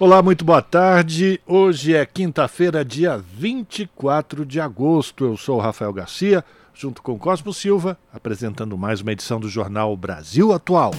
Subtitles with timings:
[0.00, 1.38] Olá, muito boa tarde.
[1.46, 5.26] Hoje é quinta-feira, dia 24 de agosto.
[5.26, 9.94] Eu sou o Rafael Garcia, junto com Cosmo Silva, apresentando mais uma edição do Jornal
[9.98, 10.92] Brasil Atual.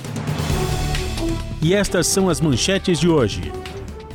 [1.63, 3.51] E estas são as manchetes de hoje.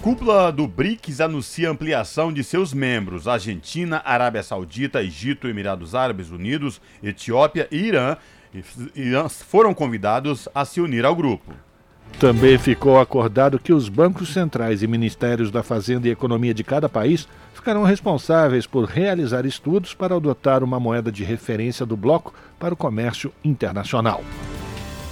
[0.00, 3.26] Cúpula do BRICS anuncia ampliação de seus membros.
[3.26, 8.16] Argentina, Arábia Saudita, Egito, Emirados Árabes Unidos, Etiópia e Irã
[9.48, 11.65] foram convidados a se unir ao grupo.
[12.18, 16.88] Também ficou acordado que os bancos centrais e ministérios da Fazenda e Economia de cada
[16.88, 22.72] país ficarão responsáveis por realizar estudos para adotar uma moeda de referência do bloco para
[22.72, 24.22] o comércio internacional.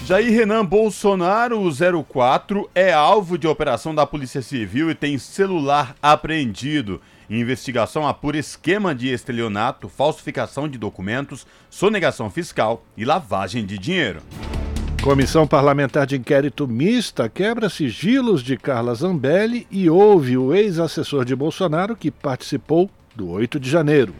[0.06, 5.96] Jair Renan Bolsonaro, o 04, é alvo de operação da Polícia Civil e tem celular
[6.02, 7.00] apreendido.
[7.28, 14.20] Investigação apura esquema de estelionato, falsificação de documentos, sonegação fiscal e lavagem de dinheiro.
[15.04, 21.36] Comissão Parlamentar de Inquérito Mista quebra sigilos de Carla Zambelli e ouve o ex-assessor de
[21.36, 24.14] Bolsonaro que participou do 8 de janeiro.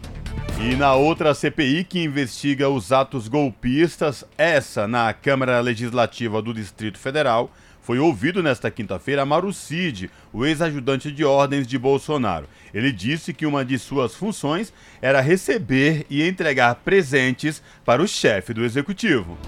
[0.61, 6.99] E na outra CPI que investiga os atos golpistas, essa na Câmara Legislativa do Distrito
[6.99, 12.47] Federal, foi ouvido nesta quinta-feira Mauro Cid, o ex-ajudante de ordens de Bolsonaro.
[12.75, 18.53] Ele disse que uma de suas funções era receber e entregar presentes para o chefe
[18.53, 19.39] do executivo.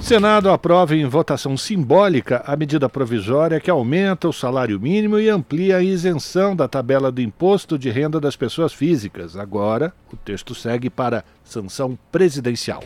[0.00, 5.78] Senado aprova em votação simbólica a medida provisória que aumenta o salário mínimo e amplia
[5.78, 9.36] a isenção da tabela do imposto de renda das pessoas físicas.
[9.36, 12.84] Agora, o texto segue para sanção presidencial.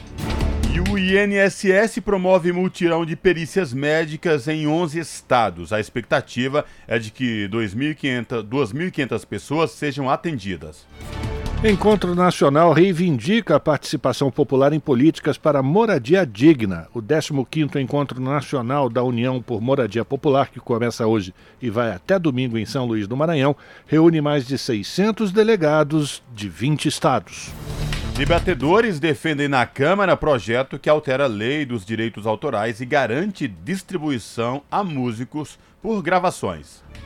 [0.72, 5.72] E o INSS promove multirão de perícias médicas em 11 estados.
[5.72, 10.86] A expectativa é de que 2.500 pessoas sejam atendidas.
[11.62, 16.88] Encontro Nacional reivindica a participação popular em políticas para moradia digna.
[16.94, 22.18] O 15º Encontro Nacional da União por Moradia Popular, que começa hoje e vai até
[22.18, 23.54] domingo em São Luís do Maranhão,
[23.86, 27.50] reúne mais de 600 delegados de 20 estados.
[28.16, 34.62] Debatedores defendem na Câmara projeto que altera a lei dos direitos autorais e garante distribuição
[34.70, 36.82] a músicos por gravações.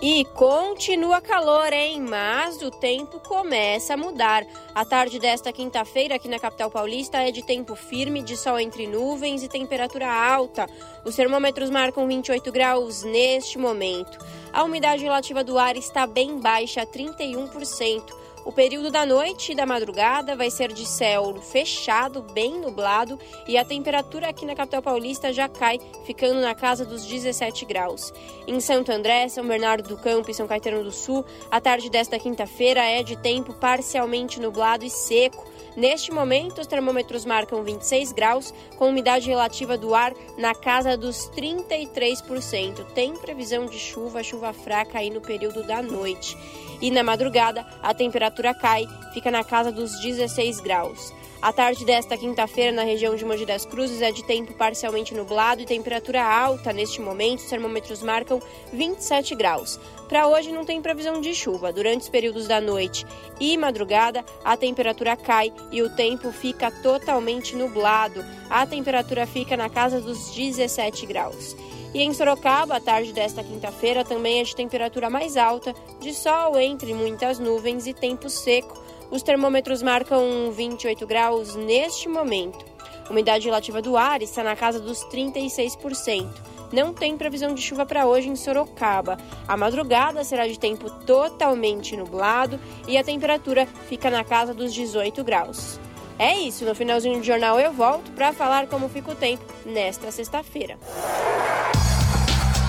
[0.00, 2.02] E continua calor, hein?
[2.02, 4.46] Mas o tempo começa a mudar.
[4.74, 8.86] A tarde desta quinta-feira aqui na capital paulista é de tempo firme, de sol entre
[8.86, 10.66] nuvens e temperatura alta.
[11.02, 14.18] Os termômetros marcam 28 graus neste momento.
[14.52, 18.25] A umidade relativa do ar está bem baixa, 31%.
[18.46, 23.18] O período da noite e da madrugada vai ser de céu fechado, bem nublado,
[23.48, 28.12] e a temperatura aqui na capital paulista já cai, ficando na casa dos 17 graus.
[28.46, 32.20] Em Santo André, São Bernardo do Campo e São Caetano do Sul, a tarde desta
[32.20, 35.44] quinta-feira é de tempo parcialmente nublado e seco.
[35.76, 41.28] Neste momento, os termômetros marcam 26 graus, com umidade relativa do ar na casa dos
[41.30, 42.84] 33%.
[42.94, 46.38] Tem previsão de chuva, chuva fraca aí no período da noite
[46.80, 51.12] e na madrugada a temperatura cai, fica na casa dos 16 graus.
[51.40, 55.60] A tarde desta quinta-feira na região de Mogi das Cruzes é de tempo parcialmente nublado
[55.60, 56.72] e temperatura alta.
[56.72, 58.40] Neste momento, os termômetros marcam
[58.72, 59.78] 27 graus.
[60.08, 61.72] Para hoje não tem previsão de chuva.
[61.72, 63.06] Durante os períodos da noite
[63.38, 68.24] e madrugada, a temperatura cai e o tempo fica totalmente nublado.
[68.48, 71.54] A temperatura fica na casa dos 17 graus.
[71.94, 76.58] E em Sorocaba, a tarde desta quinta-feira também é de temperatura mais alta, de sol
[76.58, 78.78] entre muitas nuvens e tempo seco.
[79.10, 82.64] Os termômetros marcam 28 graus neste momento.
[83.06, 86.28] A umidade relativa do ar está na casa dos 36%.
[86.72, 89.16] Não tem previsão de chuva para hoje em Sorocaba.
[89.46, 95.22] A madrugada será de tempo totalmente nublado e a temperatura fica na casa dos 18
[95.22, 95.78] graus.
[96.18, 100.10] É isso, no finalzinho do jornal eu volto para falar como fica o tempo nesta
[100.10, 100.78] sexta-feira.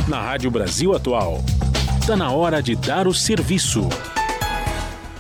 [0.10, 1.38] Na Rádio Brasil Atual,
[2.00, 3.88] está na hora de dar o serviço.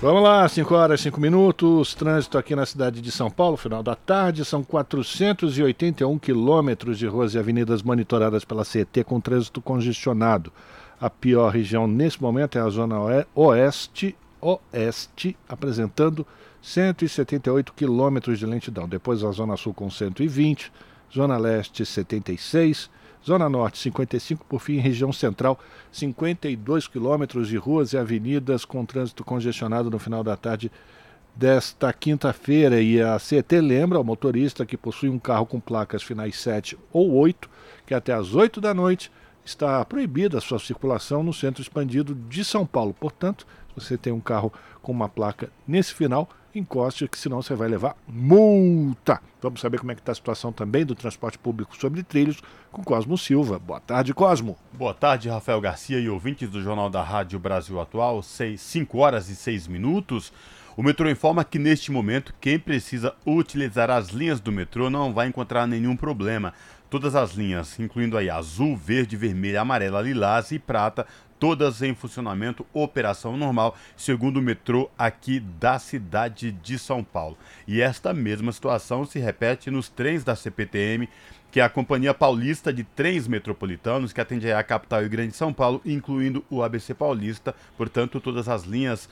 [0.01, 1.95] Vamos lá, 5 horas 5 minutos.
[1.95, 4.43] Trânsito aqui na cidade de São Paulo, final da tarde.
[4.43, 10.51] São 481 quilômetros de ruas e avenidas monitoradas pela CET com trânsito congestionado.
[10.99, 12.97] A pior região nesse momento é a zona
[13.33, 16.27] oeste, oeste, apresentando
[16.67, 18.89] 178 quilômetros de lentidão.
[18.89, 20.69] Depois a zona sul com 120,
[21.09, 22.89] zona leste 76
[23.25, 25.59] Zona Norte, 55, por fim, região central,
[25.91, 30.71] 52 quilômetros de ruas e avenidas com trânsito congestionado no final da tarde
[31.35, 32.81] desta quinta-feira.
[32.81, 37.11] E a CET lembra ao motorista que possui um carro com placas finais 7 ou
[37.15, 37.49] 8,
[37.85, 39.11] que até às 8 da noite
[39.43, 42.93] está proibida a sua circulação no centro expandido de São Paulo.
[42.93, 47.55] Portanto, se você tem um carro com uma placa nesse final, encoste, que senão você
[47.55, 49.21] vai levar multa.
[49.41, 52.83] Vamos saber como é que está a situação também do transporte público sobre trilhos com
[52.83, 53.59] Cosmo Silva.
[53.59, 54.57] Boa tarde, Cosmo.
[54.73, 59.35] Boa tarde, Rafael Garcia e ouvintes do Jornal da Rádio Brasil Atual, 5 horas e
[59.35, 60.33] 6 minutos.
[60.75, 65.27] O metrô informa que neste momento quem precisa utilizar as linhas do metrô não vai
[65.27, 66.53] encontrar nenhum problema.
[66.89, 71.05] Todas as linhas, incluindo aí azul, verde, vermelho, amarela, lilás e prata,
[71.39, 77.37] todas em funcionamento, operação normal, segundo o metrô aqui da cidade de São Paulo.
[77.67, 81.07] E esta mesma situação se repete nos trens da CPTM,
[81.51, 85.53] que é a Companhia Paulista de Trens Metropolitanos, que atende a capital e grande São
[85.53, 87.55] Paulo, incluindo o ABC Paulista.
[87.77, 89.09] Portanto, todas as linhas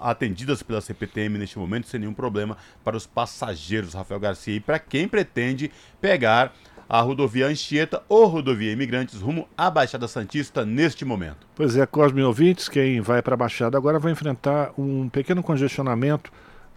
[0.00, 4.56] atendidas pela CPTM neste momento sem nenhum problema para os passageiros, Rafael Garcia.
[4.56, 5.70] E para quem pretende
[6.00, 6.52] pegar
[6.88, 11.46] a rodovia Anchieta ou rodovia Imigrantes rumo à Baixada Santista neste momento.
[11.54, 16.30] Pois é, Cosme ouvintes, quem vai para a Baixada agora vai enfrentar um pequeno congestionamento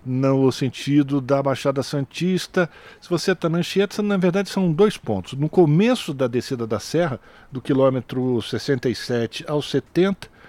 [0.06, 2.70] no sentido da Baixada Santista.
[3.02, 5.34] Se você está na Anchieta, na verdade são dois pontos.
[5.34, 7.20] No começo da descida da serra,
[7.52, 10.40] do quilômetro 67 ao 70,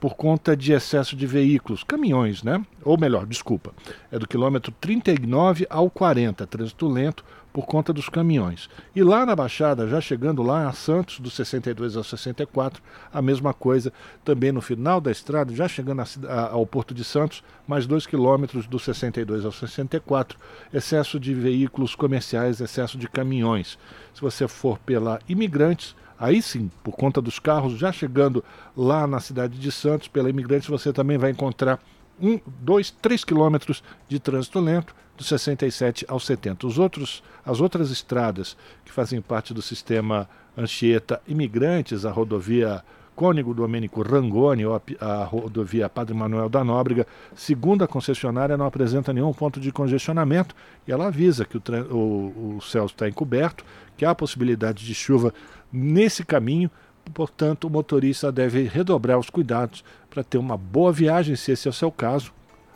[0.00, 2.64] por conta de excesso de veículos, caminhões, né?
[2.82, 3.74] Ou melhor, desculpa,
[4.10, 8.68] é do quilômetro 39 ao 40, trânsito lento por conta dos caminhões.
[8.94, 12.82] E lá na Baixada, já chegando lá a Santos, do 62 ao 64,
[13.12, 13.92] a mesma coisa,
[14.24, 18.06] também no final da estrada, já chegando a, a, ao Porto de Santos, mais dois
[18.06, 20.38] quilômetros do 62 ao 64,
[20.72, 23.78] excesso de veículos comerciais, excesso de caminhões.
[24.14, 28.44] Se você for pela Imigrantes, Aí sim, por conta dos carros, já chegando
[28.76, 31.80] lá na cidade de Santos, pela Imigrantes, você também vai encontrar
[32.20, 36.66] um, dois, três quilômetros de trânsito lento, do 67 ao 70.
[36.66, 42.82] Os outros, as outras estradas que fazem parte do sistema Anchieta Imigrantes, a rodovia
[43.14, 48.64] Cônigo Domênico Rangoni, ou a, a rodovia Padre Manuel da Nóbrega, segundo a concessionária, não
[48.64, 50.54] apresenta nenhum ponto de congestionamento
[50.88, 53.62] e ela avisa que o, o, o céu está encoberto,
[53.98, 55.34] que há possibilidade de chuva
[55.70, 56.70] nesse caminho,
[57.12, 61.70] portanto, o motorista deve redobrar os cuidados para ter uma boa viagem, se esse é
[61.70, 62.32] o seu caso.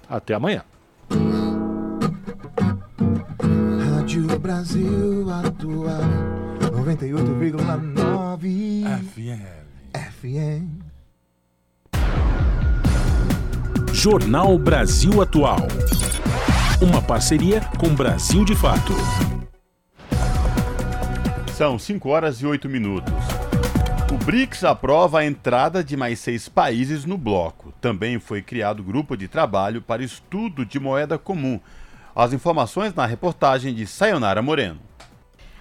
[0.08, 0.62] Até amanhã.
[3.90, 6.02] Rádio Brasil Atual
[6.72, 9.42] 98,9 FM.
[9.94, 10.82] FM.
[13.92, 15.66] Jornal Brasil Atual.
[16.81, 18.92] Uma parceria com Brasil de Fato.
[21.56, 23.14] São 5 horas e 8 minutos.
[24.13, 27.73] O BRICS aprova a entrada de mais seis países no bloco.
[27.81, 31.58] Também foi criado grupo de trabalho para estudo de moeda comum.
[32.15, 34.81] As informações na reportagem de Sayonara Moreno.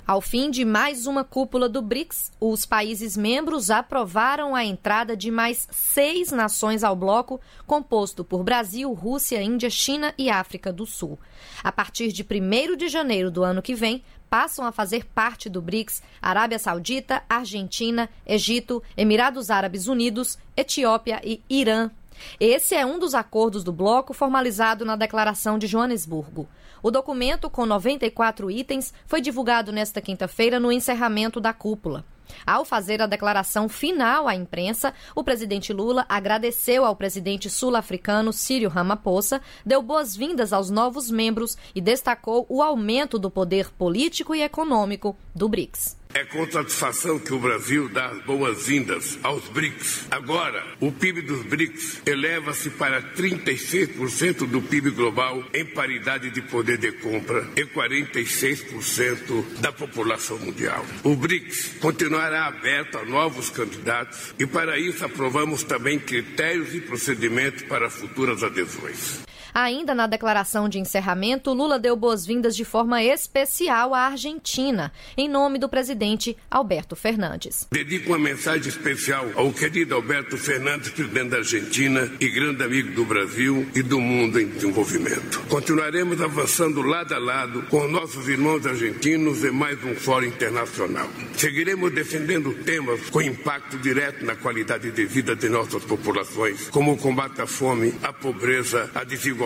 [0.06, 5.32] Ao fim de mais uma cúpula do BRICS, os países membros aprovaram a entrada de
[5.32, 11.18] mais seis nações ao bloco, composto por Brasil, Rússia, Índia, China e África do Sul.
[11.64, 15.62] A partir de 1 de janeiro do ano que vem, passam a fazer parte do
[15.62, 21.92] BRICS Arábia Saudita, Argentina, Egito, Emirados Árabes Unidos, Etiópia e Irã.
[22.40, 26.48] Esse é um dos acordos do bloco formalizado na Declaração de Joanesburgo.
[26.82, 32.04] O documento, com 94 itens, foi divulgado nesta quinta-feira no encerramento da cúpula.
[32.46, 38.70] Ao fazer a declaração final à imprensa, o presidente Lula agradeceu ao presidente sul-africano Círio
[38.70, 45.16] Ramaphosa, deu boas-vindas aos novos membros e destacou o aumento do poder político e econômico
[45.34, 46.03] do BRICS.
[46.14, 50.06] É com satisfação que o Brasil dá boas-vindas aos BRICS.
[50.12, 56.78] Agora, o PIB dos BRICS eleva-se para 36% do PIB global em paridade de poder
[56.78, 60.86] de compra e 46% da população mundial.
[61.04, 67.64] O BRICS continuará aberto a novos candidatos e, para isso, aprovamos também critérios e procedimentos
[67.64, 69.33] para futuras adesões.
[69.54, 75.60] Ainda na declaração de encerramento, Lula deu boas-vindas de forma especial à Argentina, em nome
[75.60, 77.68] do presidente Alberto Fernandes.
[77.72, 83.06] Dedico uma mensagem especial ao querido Alberto Fernandes, presidente da Argentina e grande amigo do
[83.06, 85.44] Brasil e do mundo em desenvolvimento.
[85.48, 91.08] Continuaremos avançando lado a lado com nossos irmãos argentinos em mais um fórum internacional.
[91.38, 96.98] Seguiremos defendendo temas com impacto direto na qualidade de vida de nossas populações, como o
[96.98, 99.43] combate à fome, à pobreza, à desigualdade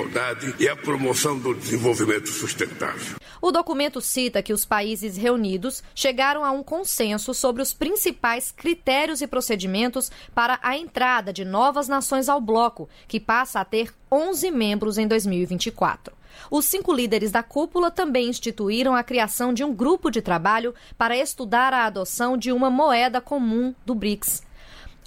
[0.59, 3.17] e a promoção do desenvolvimento sustentável.
[3.41, 9.21] O documento cita que os países reunidos chegaram a um consenso sobre os principais critérios
[9.21, 14.49] e procedimentos para a entrada de novas nações ao bloco, que passa a ter 11
[14.51, 16.15] membros em 2024.
[16.49, 21.17] Os cinco líderes da cúpula também instituíram a criação de um grupo de trabalho para
[21.17, 24.46] estudar a adoção de uma moeda comum do BRICS.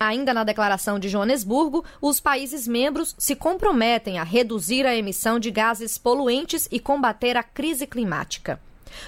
[0.03, 5.51] Ainda na declaração de Joanesburgo, os países membros se comprometem a reduzir a emissão de
[5.51, 8.59] gases poluentes e combater a crise climática.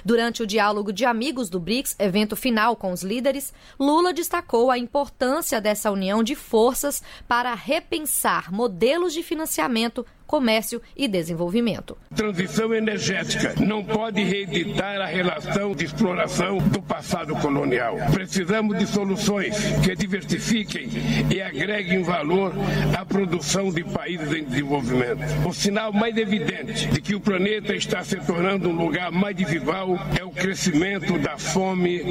[0.05, 4.77] Durante o diálogo de amigos do BRICS, evento final com os líderes, Lula destacou a
[4.77, 11.95] importância dessa união de forças para repensar modelos de financiamento comércio e desenvolvimento.
[12.15, 17.97] Transição energética não pode reeditar a relação de exploração do passado colonial.
[18.11, 20.89] Precisamos de soluções que diversifiquem
[21.31, 22.51] e agreguem valor
[22.97, 25.19] à produção de países em desenvolvimento.
[25.47, 29.99] O sinal mais evidente de que o planeta está se tornando um lugar mais desigual
[30.19, 32.01] é o crescimento da fome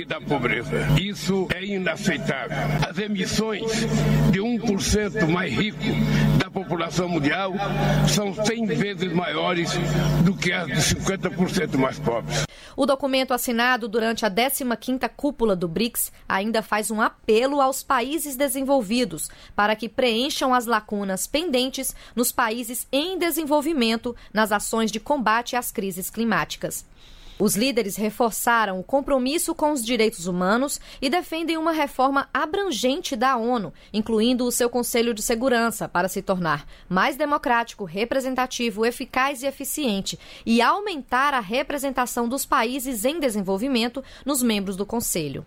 [0.00, 0.86] e da pobreza.
[0.98, 2.56] Isso é inaceitável.
[2.88, 3.70] As emissões
[4.32, 5.84] de 1% mais rico
[6.38, 7.52] da população mundial
[8.08, 9.72] são 100 vezes maiores
[10.24, 12.46] do que as de 50% mais pobres.
[12.74, 18.36] O documento assinado durante a 15ª cúpula do BRICS ainda faz um apelo aos países
[18.36, 25.56] desenvolvidos para que preencham as lacunas pendentes nos países em desenvolvimento nas ações de combate
[25.56, 26.86] às crises climáticas.
[27.38, 33.36] Os líderes reforçaram o compromisso com os direitos humanos e defendem uma reforma abrangente da
[33.36, 39.46] ONU, incluindo o seu Conselho de Segurança, para se tornar mais democrático, representativo, eficaz e
[39.46, 45.44] eficiente e aumentar a representação dos países em desenvolvimento nos membros do Conselho.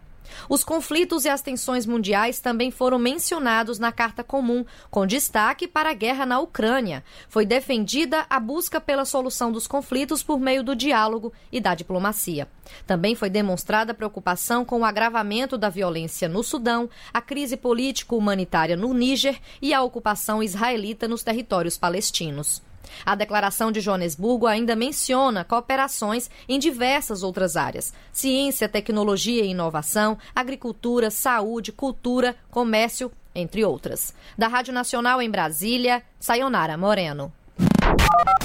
[0.48, 5.90] Os conflitos e as tensões mundiais também foram mencionados na Carta Comum, com destaque para
[5.92, 7.04] a guerra na Ucrânia.
[7.28, 12.48] Foi defendida a busca pela solução dos conflitos por meio do diálogo e da diplomacia.
[12.86, 18.94] Também foi demonstrada preocupação com o agravamento da violência no Sudão, a crise político-humanitária no
[18.94, 22.69] Níger e a ocupação israelita nos territórios palestinos.
[23.06, 30.18] A declaração de Joanesburgo ainda menciona cooperações em diversas outras áreas: ciência, tecnologia e inovação,
[30.36, 34.14] agricultura, saúde, cultura, comércio, entre outras.
[34.38, 37.32] Da Rádio Nacional em Brasília, Sayonara Moreno.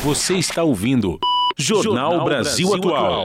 [0.02, 1.18] Você está ouvindo
[1.56, 3.24] Jornal, Jornal Brasil, Brasil Atual.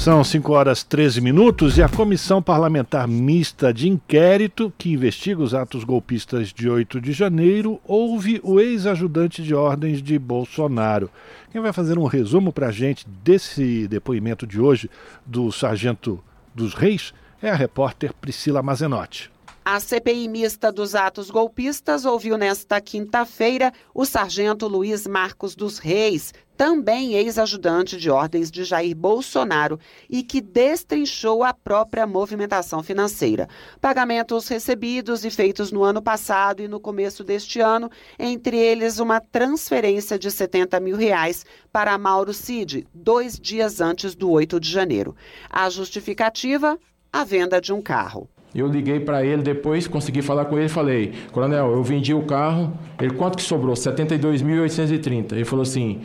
[0.00, 5.52] São 5 horas 13 minutos e a Comissão Parlamentar Mista de Inquérito, que investiga os
[5.52, 11.10] atos golpistas de 8 de janeiro, ouve o ex-ajudante de ordens de Bolsonaro.
[11.52, 14.88] Quem vai fazer um resumo para a gente desse depoimento de hoje
[15.26, 19.30] do Sargento dos Reis é a repórter Priscila Mazenotti.
[19.62, 26.32] A CPI mista dos atos golpistas ouviu nesta quinta-feira o sargento Luiz Marcos dos Reis,
[26.60, 33.48] também ex-ajudante de ordens de Jair Bolsonaro e que destrinchou a própria movimentação financeira.
[33.80, 39.22] Pagamentos recebidos e feitos no ano passado e no começo deste ano, entre eles uma
[39.22, 45.16] transferência de 70 mil reais para Mauro Cid, dois dias antes do 8 de janeiro.
[45.48, 46.78] A justificativa?
[47.10, 48.28] A venda de um carro.
[48.54, 52.26] Eu liguei para ele depois, consegui falar com ele e falei, coronel, eu vendi o
[52.26, 53.74] carro, ele quanto que sobrou?
[53.74, 55.32] 72.830.
[55.32, 56.02] Ele falou assim,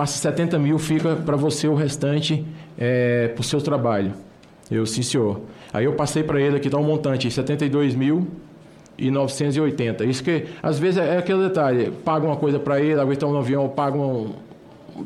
[0.00, 2.42] passa 70 mil, fica para você o restante
[2.78, 4.14] é, para o seu trabalho.
[4.70, 5.42] Eu, sim senhor.
[5.74, 8.26] Aí eu passei para ele aqui, dá um montante, 72 mil
[8.96, 10.06] e 980.
[10.06, 13.68] Isso que, às vezes, é aquele detalhe, paga uma coisa para ele, estão no avião,
[13.68, 14.32] paga um,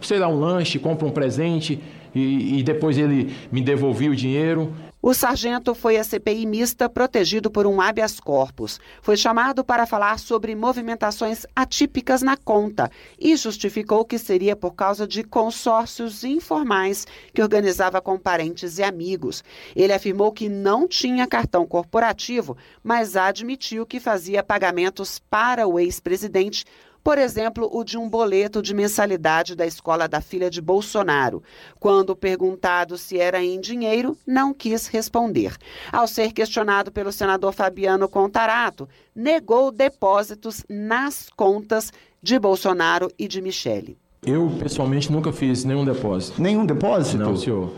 [0.00, 1.82] sei lá, um lanche, compra um presente,
[2.14, 4.72] e, e depois ele me devolvia o dinheiro.
[5.06, 8.80] O sargento foi a CPI mista protegido por um habeas corpus.
[9.02, 15.06] Foi chamado para falar sobre movimentações atípicas na conta e justificou que seria por causa
[15.06, 19.44] de consórcios informais que organizava com parentes e amigos.
[19.76, 26.64] Ele afirmou que não tinha cartão corporativo, mas admitiu que fazia pagamentos para o ex-presidente
[27.04, 31.42] Por exemplo, o de um boleto de mensalidade da escola da filha de Bolsonaro.
[31.78, 35.54] Quando perguntado se era em dinheiro, não quis responder.
[35.92, 41.92] Ao ser questionado pelo senador Fabiano Contarato, negou depósitos nas contas
[42.22, 43.98] de Bolsonaro e de Michele.
[44.24, 46.40] Eu, pessoalmente, nunca fiz nenhum depósito.
[46.40, 47.18] Nenhum depósito?
[47.18, 47.70] Não, senhor.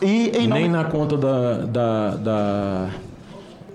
[0.00, 0.68] E, Nem nome...
[0.68, 2.90] na conta da, da, da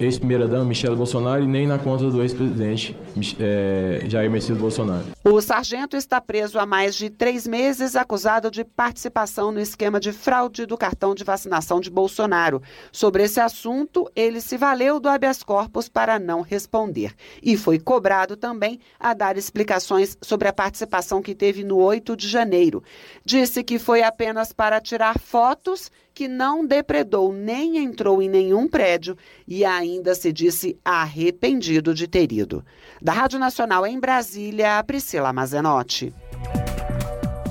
[0.06, 2.98] ex-primeira-dama Michelle Bolsonaro e nem na conta do ex-presidente
[3.40, 5.06] é, Jair Messias Bolsonaro.
[5.24, 10.12] O sargento está preso há mais de três meses, acusado de participação no esquema de
[10.12, 12.62] fraude do cartão de vacinação de Bolsonaro.
[12.92, 17.14] Sobre esse assunto, ele se valeu do habeas corpus para não responder.
[17.42, 22.28] E foi cobrado também a dar explicações sobre a participação que teve no 8 de
[22.28, 22.84] janeiro.
[23.24, 29.18] Disse que foi apenas para tirar fotos que não depredou nem entrou em nenhum prédio
[29.48, 32.64] e ainda se disse arrependido de ter ido.
[33.02, 36.14] Da Rádio Nacional em Brasília, Priscila Mazenotti.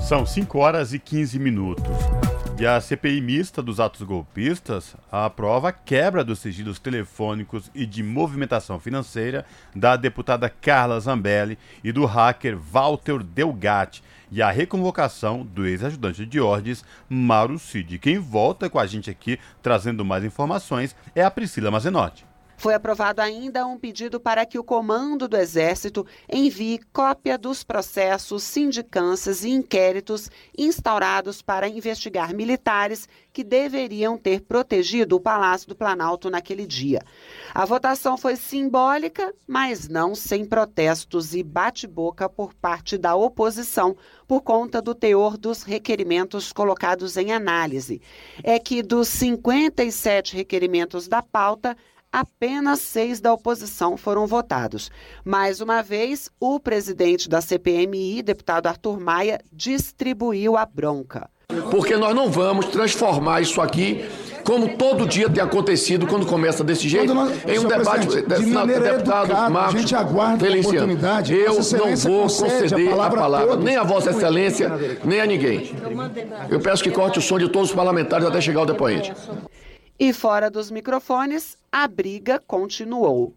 [0.07, 2.30] São 5 horas e 15 minutos.
[2.61, 8.03] E a CPI mista dos atos golpistas aprova a quebra dos sigilos telefônicos e de
[8.03, 15.65] movimentação financeira da deputada Carla Zambelli e do hacker Walter Delgatti, e a reconvocação do
[15.65, 17.97] ex-ajudante de ordens, Mauro Cid.
[17.97, 22.30] Quem volta com a gente aqui trazendo mais informações é a Priscila Mazenotti.
[22.61, 28.43] Foi aprovado ainda um pedido para que o comando do Exército envie cópia dos processos,
[28.43, 36.29] sindicâncias e inquéritos instaurados para investigar militares que deveriam ter protegido o Palácio do Planalto
[36.29, 37.01] naquele dia.
[37.51, 44.41] A votação foi simbólica, mas não sem protestos e bate-boca por parte da oposição por
[44.41, 47.99] conta do teor dos requerimentos colocados em análise.
[48.43, 51.75] É que dos 57 requerimentos da pauta,
[52.11, 54.91] apenas seis da oposição foram votados.
[55.23, 61.29] Mais uma vez, o presidente da CPMI, deputado Arthur Maia, distribuiu a bronca.
[61.69, 64.05] Porque nós não vamos transformar isso aqui
[64.43, 68.71] como todo dia tem acontecido quando começa desse jeito, nós, em um debate de deputado
[68.71, 71.33] educada, Marcos, a gente aguarda Feliciano, oportunidade.
[71.33, 74.71] Eu não vou conceder a palavra, a palavra nem a Vossa Excelência,
[75.03, 75.71] nem a ninguém.
[76.49, 79.13] Eu peço que corte o som de todos os parlamentares até chegar ao depoente.
[80.03, 83.35] E fora dos microfones, a briga continuou.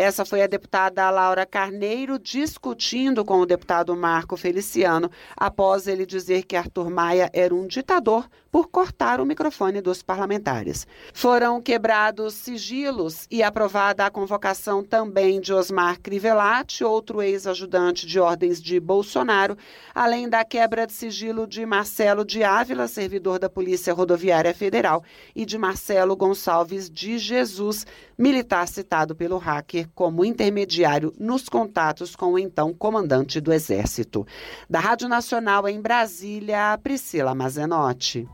[0.00, 6.44] Essa foi a deputada Laura Carneiro discutindo com o deputado Marco Feliciano após ele dizer
[6.44, 10.86] que Arthur Maia era um ditador por cortar o microfone dos parlamentares.
[11.12, 18.62] Foram quebrados sigilos e aprovada a convocação também de Osmar Crivellati, outro ex-ajudante de ordens
[18.62, 19.56] de Bolsonaro,
[19.92, 25.02] além da quebra de sigilo de Marcelo de Ávila, servidor da Polícia Rodoviária Federal,
[25.34, 27.84] e de Marcelo Gonçalves de Jesus,
[28.18, 34.26] militar citado pelo hacker como intermediário nos contatos com o então comandante do Exército.
[34.68, 38.28] Da Rádio Nacional em Brasília, Priscila Mazenotti.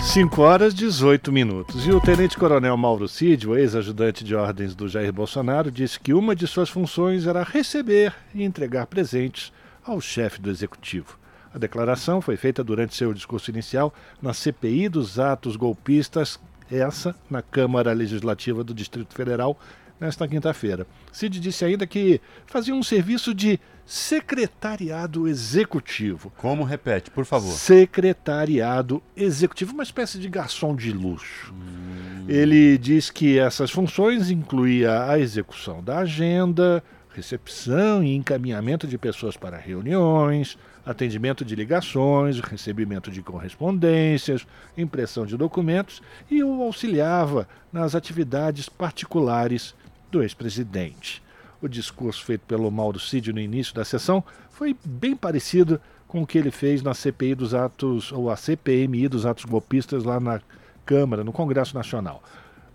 [0.00, 1.86] 5 horas 18 minutos.
[1.86, 6.46] E o tenente-coronel Mauro Cid, ex-ajudante de ordens do Jair Bolsonaro, disse que uma de
[6.46, 9.52] suas funções era receber e entregar presentes
[9.84, 11.18] ao chefe do executivo.
[11.52, 16.38] A declaração foi feita durante seu discurso inicial na CPI dos atos golpistas
[16.70, 19.58] essa na Câmara Legislativa do Distrito Federal
[20.00, 20.86] nesta quinta-feira.
[21.12, 26.30] Cid disse ainda que fazia um serviço de secretariado executivo.
[26.36, 27.52] Como repete, por favor?
[27.52, 31.52] Secretariado executivo, uma espécie de garçom de luxo.
[31.54, 32.26] Hum.
[32.28, 36.82] Ele diz que essas funções incluía a execução da agenda,
[37.14, 40.58] recepção e encaminhamento de pessoas para reuniões,
[40.90, 44.46] atendimento de ligações, recebimento de correspondências,
[44.76, 49.74] impressão de documentos e o auxiliava nas atividades particulares
[50.10, 51.22] do ex-presidente.
[51.60, 56.26] O discurso feito pelo Mauro Cid no início da sessão foi bem parecido com o
[56.26, 60.40] que ele fez na CPI dos atos, ou a CPMI dos atos golpistas lá na
[60.86, 62.22] Câmara, no Congresso Nacional,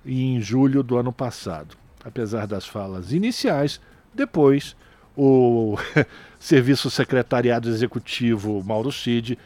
[0.06, 1.76] em julho do ano passado.
[2.06, 3.82] Apesar das falas iniciais,
[4.13, 4.76] depois
[5.15, 5.78] o
[6.39, 9.38] Serviço Secretariado Executivo Mauro Cid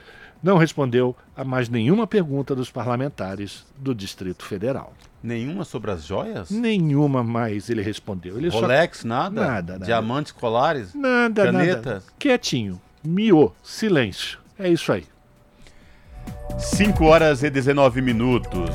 [0.41, 4.93] não respondeu a mais nenhuma pergunta dos parlamentares do Distrito Federal.
[5.21, 6.49] Nenhuma sobre as joias?
[6.51, 8.37] Nenhuma mais ele respondeu.
[8.37, 9.07] Ele Rolex, só...
[9.07, 9.41] nada?
[9.41, 9.85] Nada, nada.
[9.85, 10.93] Diamantes colares?
[10.93, 11.85] Nada, Canetas?
[11.85, 12.03] nada.
[12.19, 12.79] Quietinho.
[13.03, 13.51] Miô.
[13.63, 14.39] Silêncio.
[14.59, 15.05] É isso aí.
[16.59, 18.69] 5 horas e 19 minutos.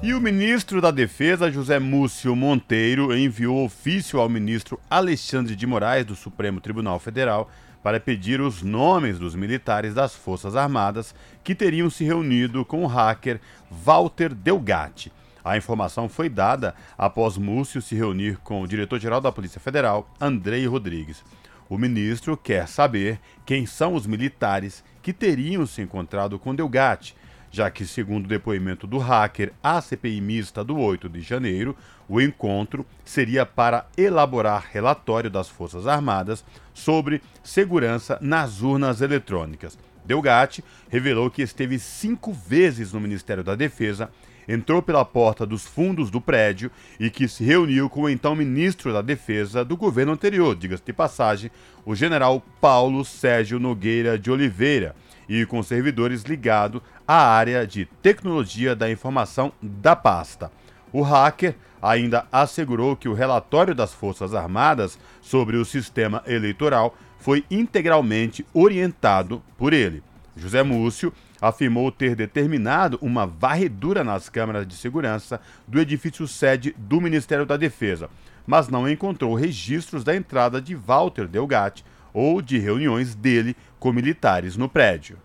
[0.00, 6.06] E o ministro da Defesa, José Múcio Monteiro, enviou ofício ao ministro Alexandre de Moraes,
[6.06, 7.50] do Supremo Tribunal Federal,
[7.82, 12.86] para pedir os nomes dos militares das Forças Armadas que teriam se reunido com o
[12.86, 15.12] hacker Walter Delgatti.
[15.44, 20.64] A informação foi dada após Múcio se reunir com o diretor-geral da Polícia Federal, Andrei
[20.64, 21.24] Rodrigues.
[21.68, 27.16] O ministro quer saber quem são os militares que teriam se encontrado com Delgatti,
[27.50, 31.76] já que, segundo o depoimento do hacker à CPI mista do 8 de janeiro,
[32.08, 39.78] o encontro seria para elaborar relatório das Forças Armadas sobre segurança nas urnas eletrônicas.
[40.04, 44.10] Delgatti revelou que esteve cinco vezes no Ministério da Defesa
[44.48, 48.92] entrou pela porta dos fundos do prédio e que se reuniu com o então ministro
[48.92, 51.50] da Defesa do governo anterior, diga-se de passagem,
[51.84, 54.96] o general Paulo Sérgio Nogueira de Oliveira,
[55.28, 60.50] e com servidores ligados à área de tecnologia da informação da pasta.
[60.92, 67.44] O hacker ainda assegurou que o relatório das Forças Armadas sobre o sistema eleitoral foi
[67.50, 70.02] integralmente orientado por ele.
[70.36, 77.00] José Múcio afirmou ter determinado uma varredura nas câmeras de segurança do edifício sede do
[77.00, 78.08] Ministério da Defesa,
[78.46, 84.56] mas não encontrou registros da entrada de Walter Delgatti ou de reuniões dele com militares
[84.56, 85.18] no prédio.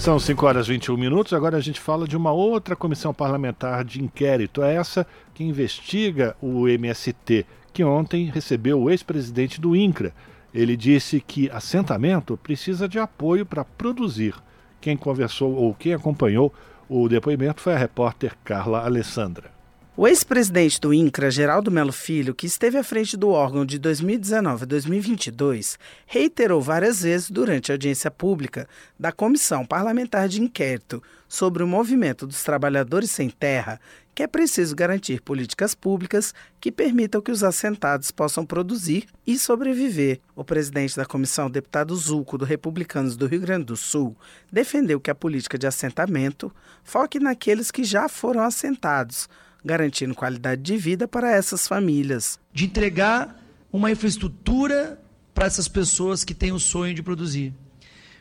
[0.00, 1.34] São 5 horas e 21 minutos.
[1.34, 6.66] Agora a gente fala de uma outra comissão parlamentar de inquérito, essa que investiga o
[6.66, 10.14] MST, que ontem recebeu o ex-presidente do INCRA.
[10.54, 14.34] Ele disse que assentamento precisa de apoio para produzir.
[14.80, 16.52] Quem conversou ou quem acompanhou
[16.88, 19.59] o depoimento foi a repórter Carla Alessandra.
[20.00, 24.62] O ex-presidente do INCRA, Geraldo Melo Filho, que esteve à frente do órgão de 2019
[24.62, 28.66] a 2022, reiterou várias vezes durante a audiência pública
[28.98, 33.78] da Comissão Parlamentar de Inquérito sobre o movimento dos trabalhadores sem terra
[34.14, 40.20] que é preciso garantir políticas públicas que permitam que os assentados possam produzir e sobreviver.
[40.34, 44.16] O presidente da comissão, deputado Zulco, do Republicanos do Rio Grande do Sul,
[44.50, 46.50] defendeu que a política de assentamento
[46.82, 49.28] foque naqueles que já foram assentados,
[49.64, 52.38] garantindo qualidade de vida para essas famílias.
[52.52, 53.42] De entregar
[53.72, 55.00] uma infraestrutura
[55.34, 57.54] para essas pessoas que têm o sonho de produzir.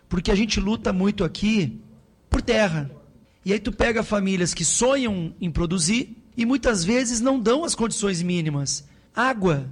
[0.07, 1.79] Porque a gente luta muito aqui
[2.29, 2.89] por terra.
[3.43, 7.75] E aí tu pega famílias que sonham em produzir e muitas vezes não dão as
[7.75, 8.87] condições mínimas.
[9.15, 9.67] Água,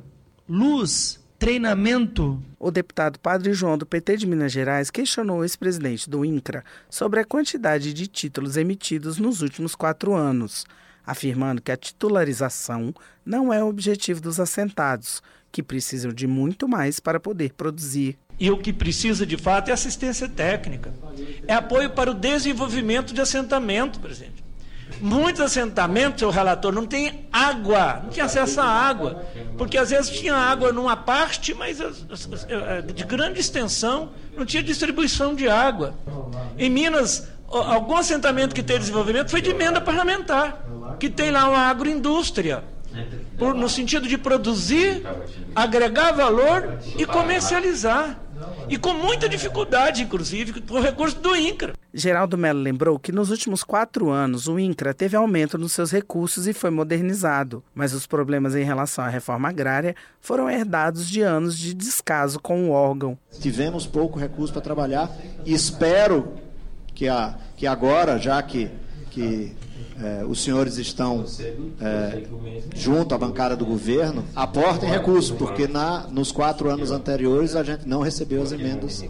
[0.48, 2.44] luz, treinamento.
[2.60, 7.20] O deputado Padre João do PT de Minas Gerais questionou o ex-presidente do INCRA sobre
[7.20, 10.66] a quantidade de títulos emitidos nos últimos quatro anos,
[11.08, 12.94] afirmando que a titularização
[13.26, 18.18] não é o objetivo dos assentados, que precisam de muito mais para poder produzir.
[18.40, 20.94] E o que precisa de fato é assistência técnica.
[21.48, 24.46] É apoio para o desenvolvimento de assentamento, presidente.
[25.02, 29.26] Muitos assentamentos, seu relator, não tem água, não tinha acesso à água.
[29.58, 35.34] Porque às vezes tinha água numa parte, mas é, de grande extensão, não tinha distribuição
[35.34, 35.96] de água.
[36.58, 40.66] Em Minas, algum assentamento que tem desenvolvimento foi de emenda parlamentar,
[41.00, 42.64] que tem lá uma agroindústria
[43.38, 45.04] por, no sentido de produzir,
[45.56, 48.20] agregar valor e comercializar.
[48.70, 51.74] E com muita dificuldade, inclusive, por recurso do INCRA.
[51.92, 56.46] Geraldo Mello lembrou que nos últimos quatro anos o INCRA teve aumento nos seus recursos
[56.46, 61.58] e foi modernizado, mas os problemas em relação à reforma agrária foram herdados de anos
[61.58, 63.18] de descaso com o órgão.
[63.40, 65.10] Tivemos pouco recurso para trabalhar
[65.44, 66.34] e espero
[66.94, 68.70] que, a, que agora, já que,
[69.10, 69.56] que
[70.02, 71.26] é, os senhores estão
[71.82, 72.24] é,
[72.76, 77.88] junto à bancada do governo, aportem recursos, porque na, nos quatro anos anteriores a gente
[77.88, 79.04] não recebeu as emendas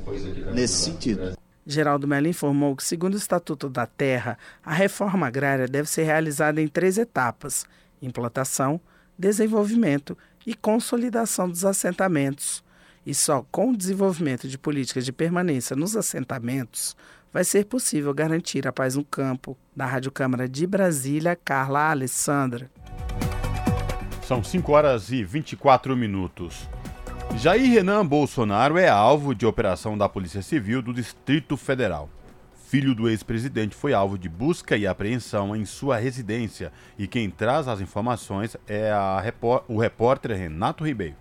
[0.54, 1.38] nesse sentido.
[1.66, 6.62] Geraldo Mello informou que, segundo o Estatuto da Terra, a reforma agrária deve ser realizada
[6.62, 7.66] em três etapas:
[8.02, 8.80] implantação,
[9.20, 12.64] desenvolvimento e consolidação dos assentamentos.
[13.06, 16.96] E só com o desenvolvimento de políticas de permanência nos assentamentos
[17.32, 19.58] vai ser possível garantir a paz no campo.
[19.76, 22.70] Da Rádio Câmara de Brasília, Carla Alessandra.
[24.26, 26.68] São 5 horas e 24 minutos.
[27.38, 32.10] Jair Renan Bolsonaro é alvo de operação da Polícia Civil do Distrito Federal.
[32.68, 37.68] Filho do ex-presidente foi alvo de busca e apreensão em sua residência e quem traz
[37.68, 38.92] as informações é
[39.24, 41.16] repó o repórter Renato Ribeiro.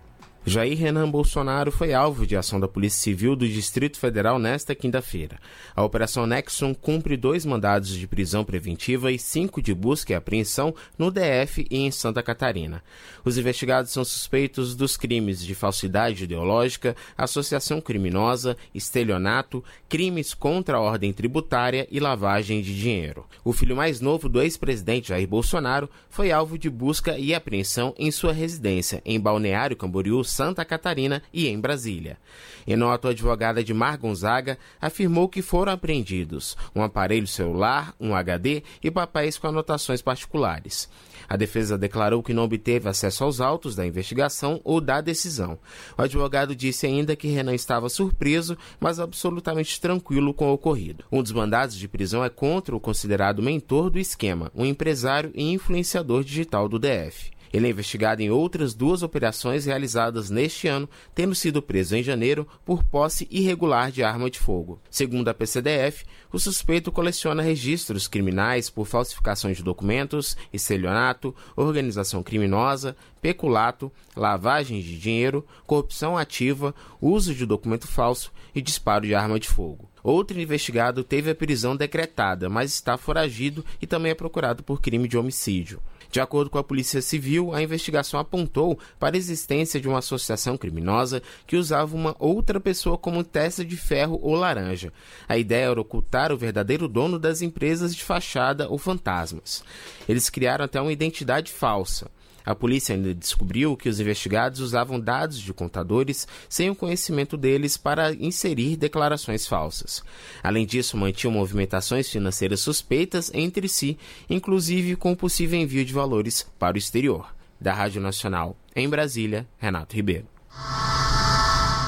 [0.49, 5.37] Jair Renan Bolsonaro foi alvo de ação da Polícia Civil do Distrito Federal nesta quinta-feira.
[5.75, 10.73] A Operação Nexon cumpre dois mandados de prisão preventiva e cinco de busca e apreensão
[10.97, 12.81] no DF e em Santa Catarina.
[13.25, 20.81] Os investigados são suspeitos dos crimes de falsidade ideológica, associação criminosa, estelionato, crimes contra a
[20.81, 23.25] ordem tributária e lavagem de dinheiro.
[23.43, 28.09] O filho mais novo do ex-presidente Jair Bolsonaro foi alvo de busca e apreensão em
[28.11, 32.19] sua residência em Balneário Camboriú, Santa Catarina e em Brasília.
[32.67, 38.13] Em nota, a advogada de Mar Gonzaga afirmou que foram apreendidos um aparelho celular, um
[38.13, 40.87] HD e papéis com anotações particulares.
[41.27, 45.57] A defesa declarou que não obteve acesso aos autos da investigação ou da decisão.
[45.97, 51.03] O advogado disse ainda que Renan estava surpreso, mas absolutamente tranquilo com o ocorrido.
[51.11, 55.51] Um dos mandados de prisão é contra o considerado mentor do esquema, um empresário e
[55.51, 57.35] influenciador digital do DF.
[57.51, 62.47] Ele é investigado em outras duas operações realizadas neste ano, tendo sido preso em janeiro
[62.65, 64.79] por posse irregular de arma de fogo.
[64.89, 72.95] Segundo a PCDF, o suspeito coleciona registros criminais por falsificações de documentos, estelionato, organização criminosa,
[73.21, 79.47] peculato, lavagem de dinheiro, corrupção ativa, uso de documento falso e disparo de arma de
[79.47, 79.89] fogo.
[80.07, 85.05] Outro investigado teve a prisão decretada, mas está foragido e também é procurado por crime
[85.05, 85.81] de homicídio.
[86.09, 90.57] De acordo com a Polícia Civil, a investigação apontou para a existência de uma associação
[90.57, 94.93] criminosa que usava uma outra pessoa como testa de ferro ou laranja.
[95.27, 99.61] A ideia era ocultar o verdadeiro dono das empresas de fachada ou fantasmas.
[100.07, 102.09] Eles criaram até uma identidade falsa.
[102.47, 107.75] A polícia ainda descobriu que os investigados usavam dados de contadores sem o conhecimento deles
[107.75, 110.01] para inserir declarações falsas.
[110.41, 113.97] Além disso, mantinham movimentações financeiras suspeitas entre si,
[114.29, 117.35] inclusive com possível envio de valores para o exterior.
[117.59, 120.27] Da Rádio Nacional, em Brasília, Renato Ribeiro.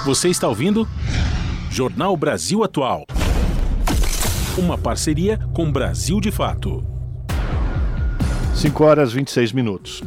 [0.04, 0.86] Você está ouvindo?
[1.72, 3.06] Jornal Brasil Atual.
[4.58, 6.84] Uma parceria com Brasil de Fato.
[8.54, 10.04] 5 horas 26 minutos.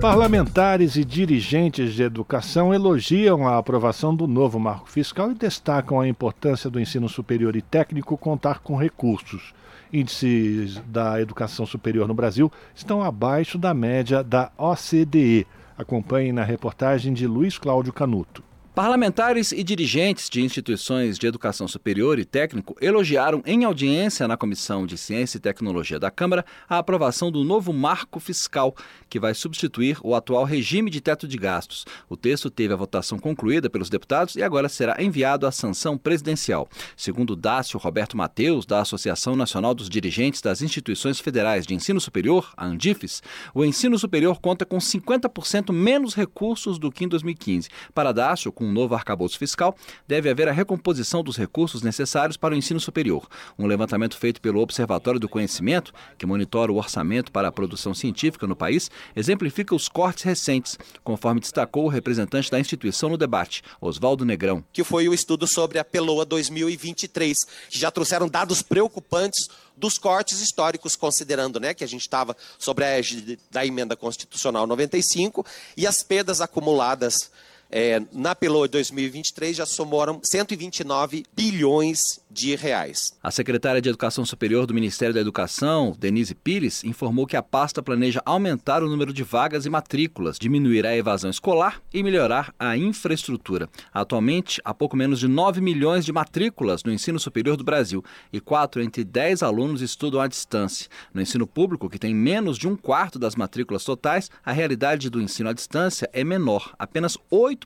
[0.00, 6.06] Parlamentares e dirigentes de educação elogiam a aprovação do novo marco fiscal e destacam a
[6.06, 9.52] importância do ensino superior e técnico contar com recursos.
[9.92, 15.44] Índices da educação superior no Brasil estão abaixo da média da OCDE.
[15.76, 18.47] Acompanhe na reportagem de Luiz Cláudio Canuto.
[18.78, 24.86] Parlamentares e dirigentes de instituições de educação superior e técnico elogiaram em audiência na Comissão
[24.86, 28.72] de Ciência e Tecnologia da Câmara a aprovação do novo marco fiscal,
[29.10, 31.84] que vai substituir o atual regime de teto de gastos.
[32.08, 36.68] O texto teve a votação concluída pelos deputados e agora será enviado à sanção presidencial.
[36.96, 42.52] Segundo Dácio Roberto Mateus, da Associação Nacional dos Dirigentes das Instituições Federais de Ensino Superior,
[42.56, 47.68] a Andifes, o ensino superior conta com 50% menos recursos do que em 2015.
[47.92, 49.76] Para Dácio, com um novo arcabouço fiscal,
[50.06, 53.26] deve haver a recomposição dos recursos necessários para o ensino superior.
[53.58, 58.46] Um levantamento feito pelo Observatório do Conhecimento, que monitora o orçamento para a produção científica
[58.46, 64.24] no país, exemplifica os cortes recentes, conforme destacou o representante da instituição no debate, Oswaldo
[64.24, 64.64] Negrão.
[64.72, 67.36] Que foi o estudo sobre a Peloa 2023,
[67.70, 72.84] que já trouxeram dados preocupantes dos cortes históricos, considerando né, que a gente estava sobre
[72.84, 77.30] a égide da emenda constitucional 95 e as perdas acumuladas
[77.70, 83.12] é, na Peloa 2023 já somaram 129 bilhões de reais.
[83.22, 87.82] A secretária de Educação Superior do Ministério da Educação, Denise Pires, informou que a pasta
[87.82, 92.76] planeja aumentar o número de vagas e matrículas, diminuir a evasão escolar e melhorar a
[92.76, 93.68] infraestrutura.
[93.92, 98.40] Atualmente, há pouco menos de 9 milhões de matrículas no ensino superior do Brasil e
[98.40, 100.88] 4 entre 10 alunos estudam à distância.
[101.12, 105.20] No ensino público, que tem menos de um quarto das matrículas totais, a realidade do
[105.20, 107.57] ensino à distância é menor, apenas 8%.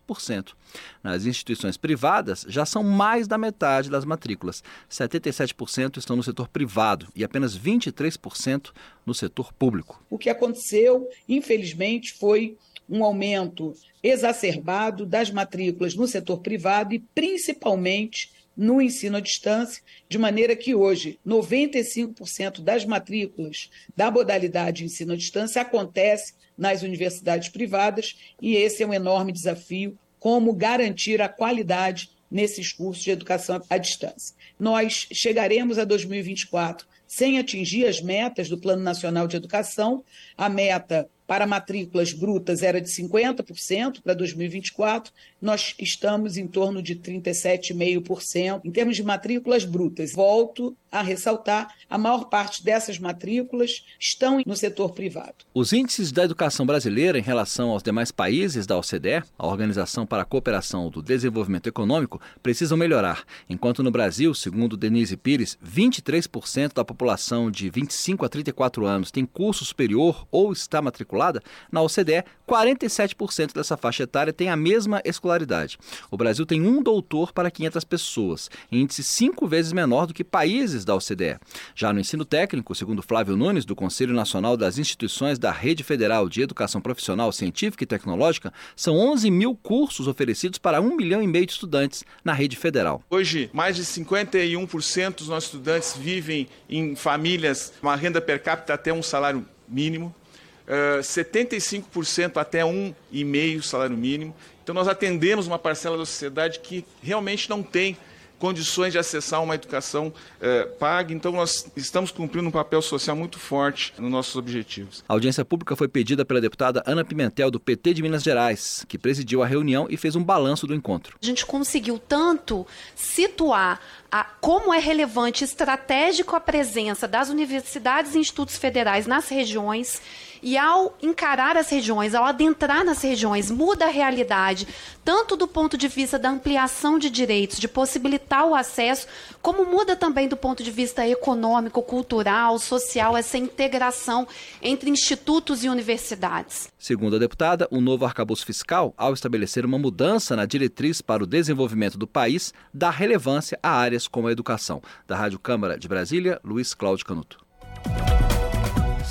[1.02, 4.62] Nas instituições privadas, já são mais da metade das matrículas.
[4.90, 8.70] 77% estão no setor privado e apenas 23%
[9.04, 10.02] no setor público.
[10.08, 12.56] O que aconteceu, infelizmente, foi
[12.88, 20.18] um aumento exacerbado das matrículas no setor privado e principalmente no ensino à distância, de
[20.18, 28.16] maneira que hoje 95% das matrículas da modalidade ensino à distância acontece nas universidades privadas
[28.40, 33.76] e esse é um enorme desafio como garantir a qualidade nesses cursos de educação à
[33.76, 34.34] distância.
[34.58, 40.02] Nós chegaremos a 2024 sem atingir as metas do Plano Nacional de Educação.
[40.34, 46.94] A meta para matrículas brutas era de 50% para 2024, nós estamos em torno de
[46.94, 50.12] 37,5% em termos de matrículas brutas.
[50.12, 55.36] Volto a ressaltar, a maior parte dessas matrículas estão no setor privado.
[55.54, 60.20] Os índices da educação brasileira em relação aos demais países da OCDE, a Organização para
[60.20, 63.24] a Cooperação do Desenvolvimento Econômico, precisam melhorar.
[63.48, 69.24] Enquanto no Brasil, segundo Denise Pires, 23% da população de 25 a 34 anos tem
[69.24, 71.21] curso superior ou está matriculado
[71.70, 75.78] na OCDE, 47% dessa faixa etária tem a mesma escolaridade.
[76.10, 80.84] O Brasil tem um doutor para 500 pessoas, índice cinco vezes menor do que países
[80.84, 81.38] da OCDE.
[81.74, 86.28] Já no ensino técnico, segundo Flávio Nunes, do Conselho Nacional das Instituições da Rede Federal
[86.28, 91.26] de Educação Profissional, Científica e Tecnológica, são 11 mil cursos oferecidos para um milhão e
[91.26, 93.02] meio de estudantes na rede federal.
[93.10, 98.92] Hoje, mais de 51% dos nossos estudantes vivem em famílias, uma renda per capita até
[98.92, 100.14] um salário mínimo.
[100.62, 104.34] Uh, 75% até um e meio salário mínimo.
[104.62, 107.96] Então nós atendemos uma parcela da sociedade que realmente não tem
[108.42, 111.14] condições de acessar uma educação eh, paga.
[111.14, 115.04] Então, nós estamos cumprindo um papel social muito forte nos nossos objetivos.
[115.08, 118.98] A audiência pública foi pedida pela deputada Ana Pimentel, do PT de Minas Gerais, que
[118.98, 121.16] presidiu a reunião e fez um balanço do encontro.
[121.22, 128.18] A gente conseguiu tanto situar a, como é relevante estratégico a presença das universidades e
[128.18, 130.02] institutos federais nas regiões
[130.42, 134.66] e ao encarar as regiões, ao adentrar nas regiões, muda a realidade,
[135.04, 139.06] tanto do ponto de vista da ampliação de direitos, de possibilitar o acesso,
[139.40, 144.26] como muda também do ponto de vista econômico, cultural, social, essa integração
[144.60, 146.68] entre institutos e universidades.
[146.78, 151.26] Segundo a deputada, o novo arcabouço fiscal, ao estabelecer uma mudança na diretriz para o
[151.26, 154.82] desenvolvimento do país, dá relevância a áreas como a educação.
[155.06, 157.38] Da Rádio Câmara de Brasília, Luiz Cláudio Canuto.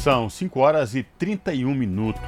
[0.01, 2.23] São 5 horas e 31 minutos.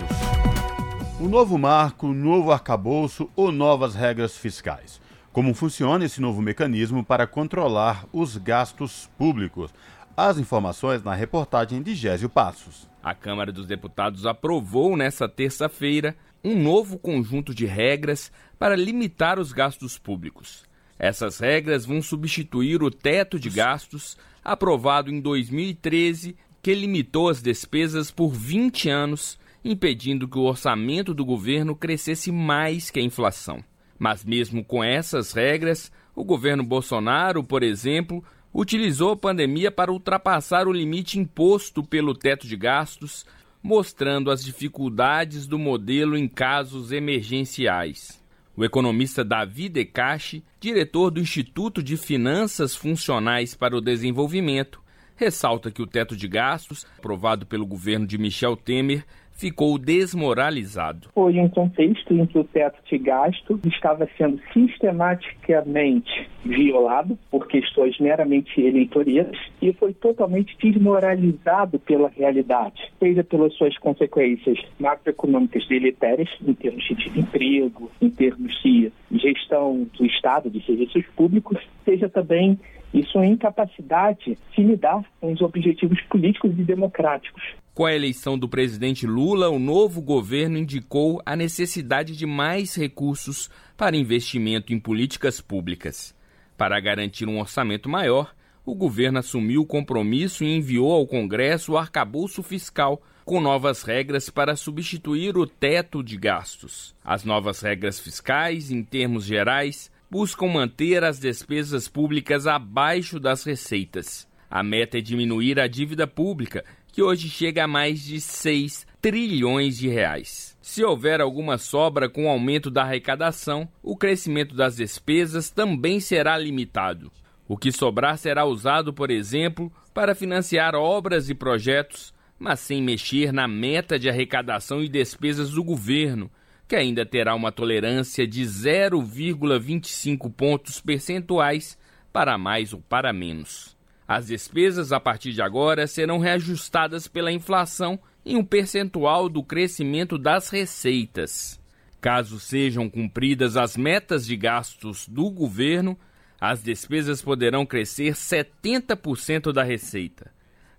[1.19, 5.01] O novo marco, novo arcabouço ou novas regras fiscais.
[5.31, 9.73] Como funciona esse novo mecanismo para controlar os gastos públicos?
[10.15, 12.87] As informações na reportagem de Gésio Passos.
[13.01, 19.51] A Câmara dos Deputados aprovou nesta terça-feira um novo conjunto de regras para limitar os
[19.51, 20.63] gastos públicos.
[20.99, 28.09] Essas regras vão substituir o teto de gastos aprovado em 2013 que limitou as despesas
[28.09, 33.61] por 20 anos, impedindo que o orçamento do governo crescesse mais que a inflação.
[33.99, 38.23] Mas, mesmo com essas regras, o governo Bolsonaro, por exemplo,
[38.53, 43.25] utilizou a pandemia para ultrapassar o limite imposto pelo teto de gastos,
[43.61, 48.23] mostrando as dificuldades do modelo em casos emergenciais.
[48.55, 54.82] O economista Davi Decache, diretor do Instituto de Finanças Funcionais para o Desenvolvimento,
[55.15, 61.09] ressalta que o teto de gastos, aprovado pelo governo de Michel Temer, ficou desmoralizado.
[61.13, 67.99] Foi um contexto em que o teto de gasto estava sendo sistematicamente violado por questões
[67.99, 76.53] meramente eleitoreiras e foi totalmente desmoralizado pela realidade, seja pelas suas consequências macroeconômicas deletérias, em
[76.53, 82.59] termos de emprego, em termos de gestão do Estado, de serviços públicos, seja também
[82.93, 87.41] e sua incapacidade de lidar com os objetivos políticos e democráticos.
[87.73, 93.49] Com a eleição do presidente Lula, o novo governo indicou a necessidade de mais recursos
[93.75, 96.15] para investimento em políticas públicas.
[96.55, 101.77] Para garantir um orçamento maior, o governo assumiu o compromisso e enviou ao Congresso o
[101.77, 106.95] arcabouço fiscal com novas regras para substituir o teto de gastos.
[107.03, 114.27] As novas regras fiscais, em termos gerais, buscam manter as despesas públicas abaixo das receitas.
[114.47, 119.75] A meta é diminuir a dívida pública, que hoje chega a mais de 6 trilhões
[119.75, 120.55] de reais.
[120.61, 126.37] Se houver alguma sobra com o aumento da arrecadação, o crescimento das despesas também será
[126.37, 127.11] limitado.
[127.47, 133.33] O que sobrar será usado, por exemplo, para financiar obras e projetos, mas sem mexer
[133.33, 136.29] na meta de arrecadação e despesas do governo,
[136.67, 141.77] que ainda terá uma tolerância de 0,25 pontos percentuais
[142.11, 143.75] para mais ou para menos.
[144.07, 150.17] As despesas a partir de agora serão reajustadas pela inflação em um percentual do crescimento
[150.17, 151.59] das receitas.
[151.99, 155.97] Caso sejam cumpridas as metas de gastos do governo,
[156.39, 160.29] as despesas poderão crescer 70% da receita.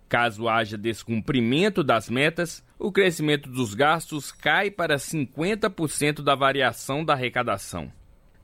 [0.06, 7.12] Caso haja descumprimento das metas, o crescimento dos gastos cai para 50% da variação da
[7.12, 7.90] arrecadação.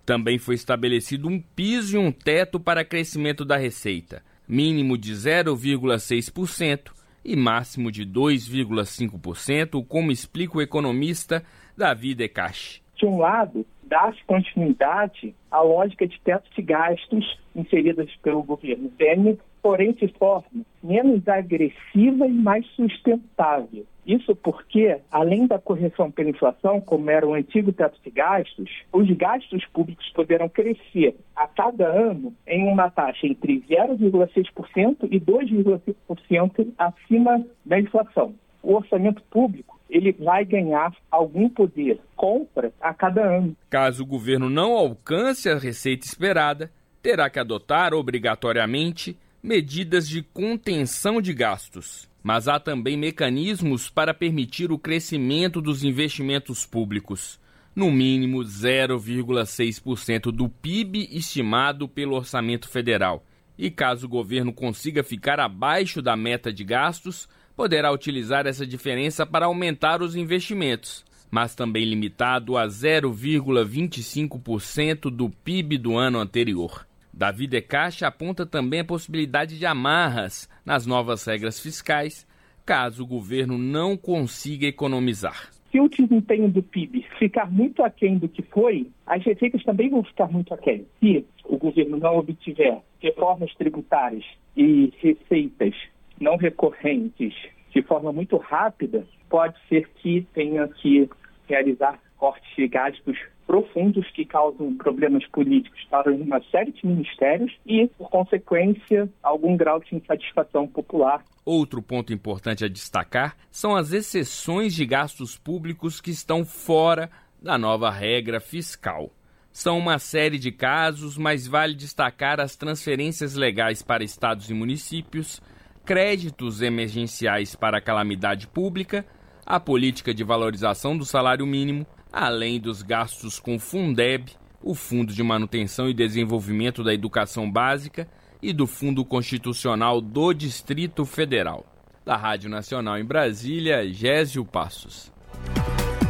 [0.07, 6.93] Também foi estabelecido um piso e um teto para crescimento da receita, mínimo de 0,6%
[7.25, 11.45] e máximo de 2,5%, como explica o economista
[11.77, 12.81] Davi Decache.
[12.97, 19.38] De um lado, dá-se continuidade à lógica de teto de gastos inseridas pelo governo Temer
[19.62, 23.87] porém de forma menos agressiva e mais sustentável.
[24.07, 29.11] Isso porque, além da correção pela inflação, como era o antigo teto de gastos, os
[29.16, 37.45] gastos públicos poderão crescer a cada ano em uma taxa entre 0,6% e 2,5% acima
[37.64, 38.35] da inflação.
[38.62, 42.01] O orçamento público ele vai ganhar algum poder.
[42.16, 43.57] Compra a cada ano.
[43.68, 46.70] Caso o governo não alcance a receita esperada,
[47.03, 52.10] terá que adotar obrigatoriamente medidas de contenção de gastos.
[52.23, 57.41] Mas há também mecanismos para permitir o crescimento dos investimentos públicos,
[57.75, 63.25] no mínimo 0,6% do PIB estimado pelo orçamento federal.
[63.57, 69.27] E caso o governo consiga ficar abaixo da meta de gastos, poderá utilizar essa diferença
[69.27, 76.85] para aumentar os investimentos, mas também limitado a 0,25% do PIB do ano anterior.
[77.12, 82.25] Davi De Caixa aponta também a possibilidade de amarras nas novas regras fiscais,
[82.64, 85.51] caso o governo não consiga economizar.
[85.68, 90.05] Se o desempenho do PIB ficar muito aquém do que foi, as receitas também vão
[90.05, 90.87] ficar muito aquém.
[91.01, 94.25] Se o governo não obtiver reformas tributárias
[94.57, 95.75] e receitas
[96.21, 97.35] não recorrentes
[97.75, 101.11] de forma muito rápida, pode ser que tenha que
[101.49, 103.18] realizar cortes de gastos
[103.51, 109.80] profundos que causam problemas políticos para uma série de ministérios e, por consequência, algum grau
[109.80, 111.24] de insatisfação popular.
[111.44, 117.11] Outro ponto importante a destacar são as exceções de gastos públicos que estão fora
[117.42, 119.11] da nova regra fiscal.
[119.51, 125.42] São uma série de casos, mas vale destacar as transferências legais para estados e municípios,
[125.84, 129.05] créditos emergenciais para calamidade pública,
[129.44, 134.33] a política de valorização do salário mínimo, além dos gastos com Fundeb,
[134.63, 138.09] o Fundo de Manutenção e Desenvolvimento da Educação Básica
[138.43, 141.65] e do Fundo Constitucional do Distrito Federal.
[142.05, 145.13] Da Rádio Nacional em Brasília, Gésio Passos.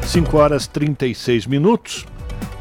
[0.03, 2.07] 5 horas 36 minutos.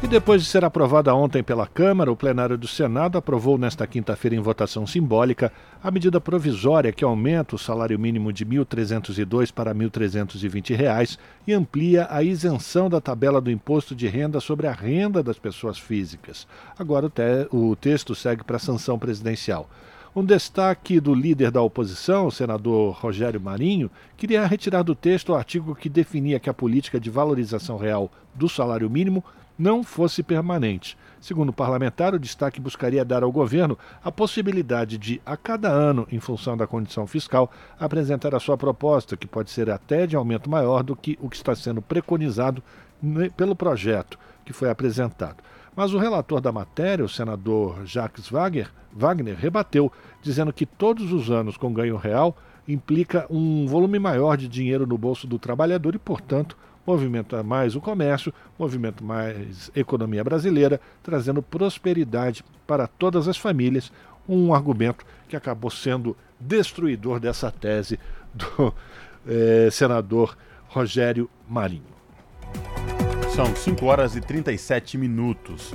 [0.02, 4.34] E depois de ser aprovada ontem pela Câmara, o plenário do Senado aprovou nesta quinta-feira
[4.34, 5.52] em votação simbólica
[5.82, 11.52] a medida provisória que aumenta o salário mínimo de R$ 1.302 para 1.320 reais e
[11.52, 16.46] amplia a isenção da tabela do imposto de renda sobre a renda das pessoas físicas.
[16.78, 19.68] Agora o, te o texto segue para a sanção presidencial.
[20.14, 25.36] Um destaque do líder da oposição, o senador Rogério Marinho, queria retirar do texto o
[25.36, 29.22] artigo que definia que a política de valorização real do salário mínimo
[29.56, 30.98] não fosse permanente.
[31.20, 36.08] Segundo o parlamentar, o destaque buscaria dar ao governo a possibilidade de, a cada ano,
[36.10, 37.48] em função da condição fiscal,
[37.78, 41.36] apresentar a sua proposta, que pode ser até de aumento maior do que o que
[41.36, 42.60] está sendo preconizado
[43.36, 45.36] pelo projeto que foi apresentado.
[45.74, 49.90] Mas o relator da matéria, o senador Jacques Wagner, Wagner, rebateu,
[50.20, 54.98] dizendo que todos os anos com ganho real implica um volume maior de dinheiro no
[54.98, 56.56] bolso do trabalhador e, portanto,
[56.86, 63.92] movimenta mais o comércio, movimenta mais economia brasileira, trazendo prosperidade para todas as famílias,
[64.28, 67.98] um argumento que acabou sendo destruidor dessa tese
[68.32, 68.72] do
[69.26, 70.36] eh, senador
[70.68, 72.00] Rogério Marinho.
[73.34, 75.72] São 5 horas e 37 minutos.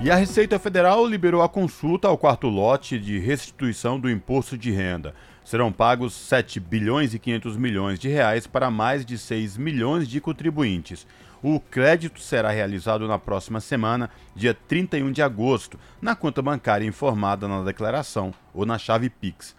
[0.00, 4.70] E a Receita Federal liberou a consulta ao quarto lote de restituição do imposto de
[4.70, 5.14] renda
[5.46, 10.20] serão pagos 7 bilhões e 500 milhões de reais para mais de 6 milhões de
[10.20, 11.06] contribuintes.
[11.40, 17.46] O crédito será realizado na próxima semana, dia 31 de agosto, na conta bancária informada
[17.46, 19.54] na declaração ou na chave Pix.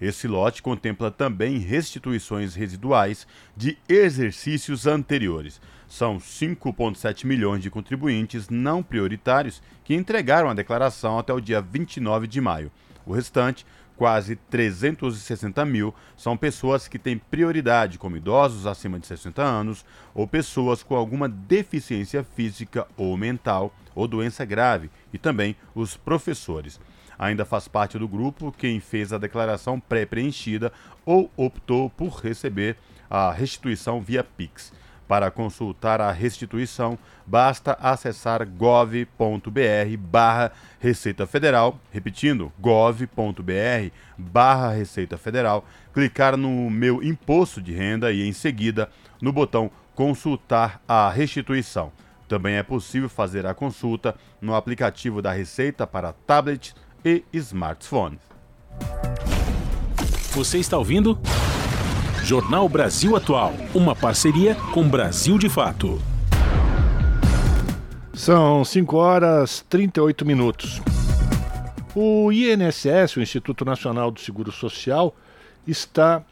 [0.00, 3.24] Esse lote contempla também restituições residuais
[3.56, 5.60] de exercícios anteriores.
[5.88, 12.26] São 5,7 milhões de contribuintes não prioritários que entregaram a declaração até o dia 29
[12.26, 12.70] de maio.
[13.06, 13.64] O restante
[13.96, 19.84] quase 360 mil são pessoas que têm prioridade, como idosos acima de 60 anos
[20.14, 26.78] ou pessoas com alguma deficiência física ou mental ou doença grave, e também os professores.
[27.18, 30.72] Ainda faz parte do grupo quem fez a declaração pré-preenchida
[31.04, 32.76] ou optou por receber
[33.10, 34.72] a restituição via Pix.
[35.08, 39.08] Para consultar a restituição, basta acessar gov.br
[39.98, 48.28] barra Receita Federal, repetindo, gov.br barra Receita Federal, clicar no Meu Imposto de Renda e
[48.28, 48.90] em seguida
[49.20, 51.90] no botão Consultar a restituição.
[52.28, 56.72] Também é possível fazer a consulta no aplicativo da Receita para tablet
[57.04, 58.20] e smartphones.
[60.34, 61.18] Você está ouvindo?
[62.28, 65.98] Jornal Brasil Atual, uma parceria com Brasil de Fato.
[68.12, 70.82] São 5 horas 38 minutos.
[71.94, 75.16] O INSS, o Instituto Nacional do Seguro Social,
[75.66, 76.22] está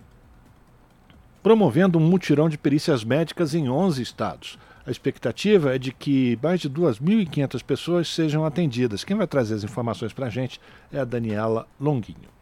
[1.43, 4.59] promovendo um mutirão de perícias médicas em 11 estados.
[4.87, 9.03] A expectativa é de que mais de 2.500 pessoas sejam atendidas.
[9.03, 10.61] Quem vai trazer as informações para a gente
[10.93, 12.36] é a Daniela Longuinho.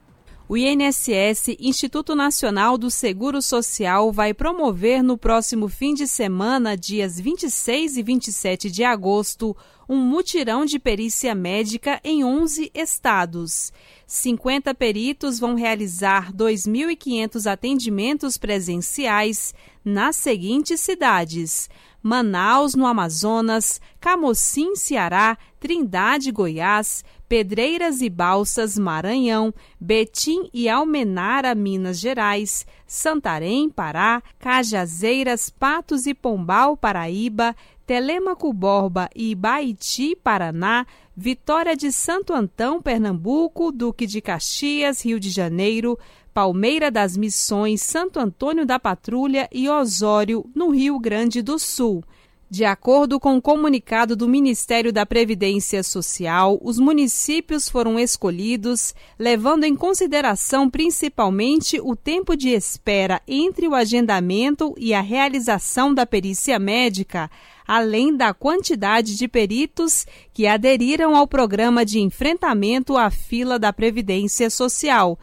[0.46, 7.18] O INSS, Instituto Nacional do Seguro Social, vai promover no próximo fim de semana, dias
[7.18, 9.56] 26 e 27 de agosto,
[9.88, 13.72] um mutirão de perícia médica em 11 estados.
[14.06, 21.70] 50 peritos vão realizar 2.500 atendimentos presenciais nas seguintes cidades:
[22.04, 31.98] Manaus, no Amazonas, Camocim, Ceará, Trindade, Goiás, Pedreiras e Balsas, Maranhão, Betim e Almenara, Minas
[31.98, 40.86] Gerais, Santarém, Pará, Cajazeiras, Patos e Pombal, Paraíba, Telemaco Borba e Baiti, Paraná,
[41.16, 45.98] Vitória de Santo Antão, Pernambuco, Duque de Caxias, Rio de Janeiro,
[46.34, 52.02] Palmeira das Missões, Santo Antônio da Patrulha e Osório, no Rio Grande do Sul.
[52.50, 59.62] De acordo com o comunicado do Ministério da Previdência Social, os municípios foram escolhidos levando
[59.62, 66.58] em consideração principalmente o tempo de espera entre o agendamento e a realização da perícia
[66.58, 67.30] médica,
[67.66, 74.50] além da quantidade de peritos que aderiram ao programa de enfrentamento à fila da Previdência
[74.50, 75.16] Social.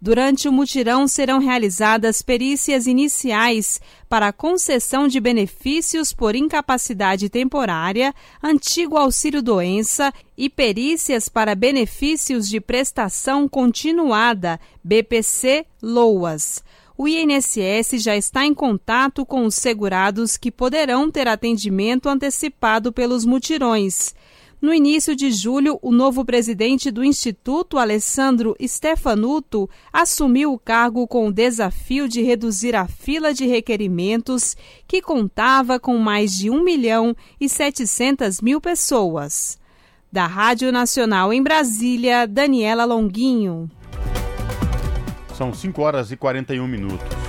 [0.00, 8.14] Durante o mutirão serão realizadas perícias iniciais para a concessão de benefícios por incapacidade temporária,
[8.40, 16.62] antigo auxílio-doença e perícias para benefícios de prestação continuada, BPC LOAS.
[16.96, 23.24] O INSS já está em contato com os segurados que poderão ter atendimento antecipado pelos
[23.24, 24.14] mutirões.
[24.60, 31.28] No início de julho, o novo presidente do Instituto, Alessandro Stefanuto, assumiu o cargo com
[31.28, 34.56] o desafio de reduzir a fila de requerimentos,
[34.88, 39.60] que contava com mais de 1 milhão e 700 mil pessoas.
[40.10, 43.70] Da Rádio Nacional em Brasília, Daniela Longuinho.
[45.36, 47.27] São 5 horas e 41 minutos.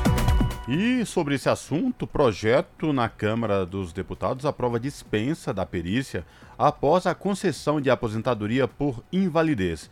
[0.72, 6.24] E sobre esse assunto, projeto na Câmara dos Deputados aprova dispensa da perícia
[6.60, 9.90] após a concessão de aposentadoria por invalidez.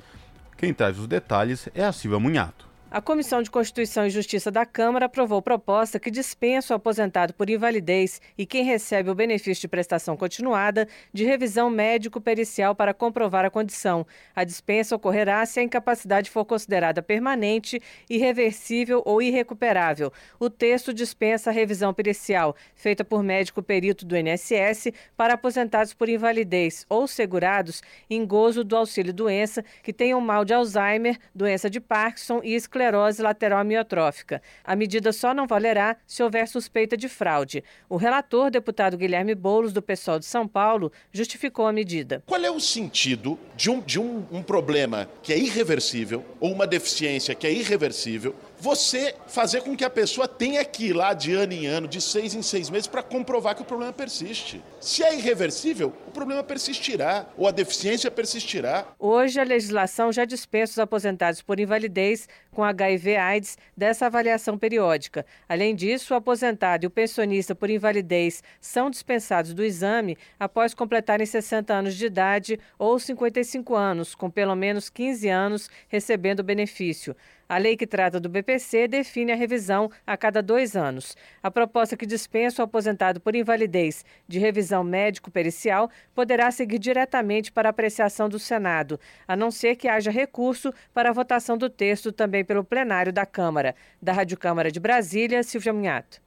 [0.55, 2.66] Quem traz os detalhes é a Silvia Munhato.
[2.89, 7.49] A Comissão de Constituição e Justiça da Câmara aprovou proposta que dispensa o aposentado por
[7.49, 13.49] invalidez e quem recebe o benefício de prestação continuada de revisão médico-pericial para comprovar a
[13.49, 14.07] condição.
[14.33, 20.09] A dispensa ocorrerá se a incapacidade for considerada permanente, irreversível ou irrecuperável.
[20.39, 26.07] O texto dispensa a revisão pericial, feita por médico perito do INSS, para aposentados por
[26.07, 32.39] invalidez ou segurados em gozo do auxílio-doença que tenham mal de Alzheimer, doença de Parkinson
[32.45, 34.41] e esclerose esclerose lateral amiotrófica.
[34.63, 37.63] A medida só não valerá se houver suspeita de fraude.
[37.89, 42.23] O relator, deputado Guilherme Boulos, do PSOL de São Paulo, justificou a medida.
[42.25, 46.67] Qual é o sentido de um, de um, um problema que é irreversível ou uma
[46.67, 51.33] deficiência que é irreversível você fazer com que a pessoa tenha que ir lá de
[51.33, 54.61] ano em ano, de seis em seis meses, para comprovar que o problema persiste.
[54.81, 58.85] Se é irreversível, o problema persistirá, ou a deficiência persistirá.
[58.99, 65.25] Hoje, a legislação já dispensa os aposentados por invalidez com HIV-AIDS dessa avaliação periódica.
[65.47, 71.25] Além disso, o aposentado e o pensionista por invalidez são dispensados do exame após completarem
[71.25, 77.15] 60 anos de idade ou 55 anos, com pelo menos 15 anos recebendo benefício.
[77.49, 81.15] A lei que trata do BPC define a revisão a cada dois anos.
[81.41, 87.69] A proposta que dispensa o aposentado por invalidez de revisão médico-pericial poderá seguir diretamente para
[87.69, 92.43] apreciação do Senado, a não ser que haja recurso para a votação do texto também
[92.43, 93.75] pelo plenário da Câmara.
[94.01, 96.21] Da Rádio Câmara de Brasília, Silvia Minhato.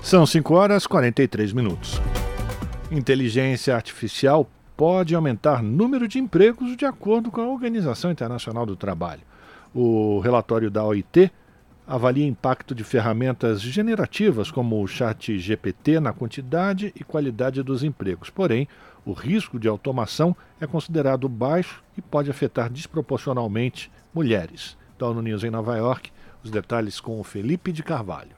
[0.00, 2.00] São 5 horas e 43 minutos.
[2.90, 9.27] Inteligência artificial pode aumentar número de empregos de acordo com a Organização Internacional do Trabalho.
[9.74, 11.30] O relatório da OIT
[11.86, 18.28] avalia impacto de ferramentas generativas como o chat GPT na quantidade e qualidade dos empregos.
[18.28, 18.68] Porém,
[19.06, 24.76] o risco de automação é considerado baixo e pode afetar desproporcionalmente mulheres.
[24.98, 26.10] Da ONU News em Nova York,
[26.44, 28.36] os detalhes com o Felipe de Carvalho.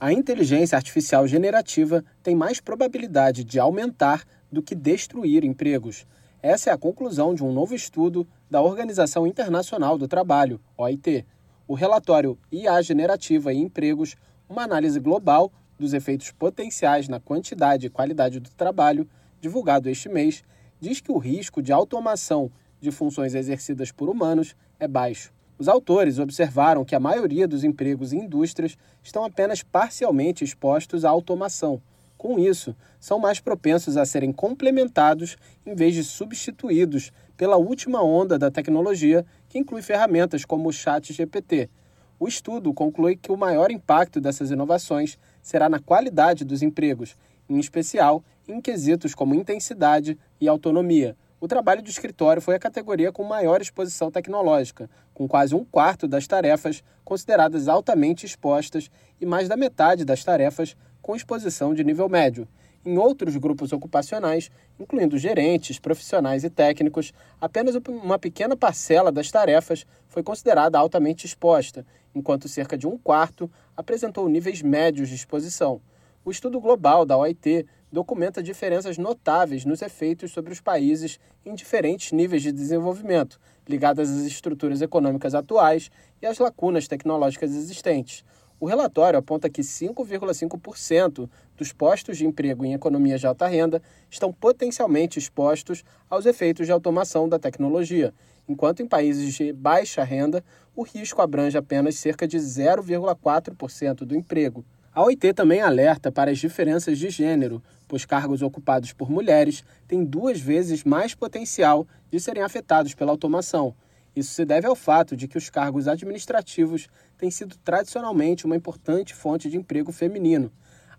[0.00, 6.06] A inteligência artificial generativa tem mais probabilidade de aumentar do que destruir empregos.
[6.42, 11.26] Essa é a conclusão de um novo estudo da Organização Internacional do Trabalho, OIT.
[11.68, 14.16] O relatório IA Generativa e Empregos,
[14.48, 19.06] uma análise global dos efeitos potenciais na quantidade e qualidade do trabalho,
[19.38, 20.42] divulgado este mês,
[20.80, 25.34] diz que o risco de automação de funções exercidas por humanos é baixo.
[25.58, 31.10] Os autores observaram que a maioria dos empregos em indústrias estão apenas parcialmente expostos à
[31.10, 31.82] automação,
[32.20, 38.38] com isso, são mais propensos a serem complementados em vez de substituídos pela última onda
[38.38, 41.70] da tecnologia que inclui ferramentas como o Chat GPT.
[42.18, 47.16] O estudo conclui que o maior impacto dessas inovações será na qualidade dos empregos,
[47.48, 51.16] em especial em quesitos como intensidade e autonomia.
[51.40, 56.06] O trabalho de escritório foi a categoria com maior exposição tecnológica, com quase um quarto
[56.06, 60.76] das tarefas consideradas altamente expostas e mais da metade das tarefas
[61.10, 62.46] com exposição de nível médio.
[62.86, 64.48] Em outros grupos ocupacionais,
[64.78, 71.84] incluindo gerentes, profissionais e técnicos, apenas uma pequena parcela das tarefas foi considerada altamente exposta,
[72.14, 75.80] enquanto cerca de um quarto apresentou níveis médios de exposição.
[76.24, 82.12] O estudo global da OIT documenta diferenças notáveis nos efeitos sobre os países em diferentes
[82.12, 85.90] níveis de desenvolvimento, ligadas às estruturas econômicas atuais
[86.22, 88.24] e às lacunas tecnológicas existentes.
[88.60, 93.80] O relatório aponta que 5,5% dos postos de emprego em economias de alta renda
[94.10, 98.12] estão potencialmente expostos aos efeitos de automação da tecnologia,
[98.46, 100.44] enquanto em países de baixa renda
[100.76, 104.62] o risco abrange apenas cerca de 0,4% do emprego.
[104.92, 110.04] A OIT também alerta para as diferenças de gênero, pois cargos ocupados por mulheres têm
[110.04, 113.74] duas vezes mais potencial de serem afetados pela automação.
[114.14, 119.14] Isso se deve ao fato de que os cargos administrativos têm sido tradicionalmente uma importante
[119.14, 120.50] fonte de emprego feminino.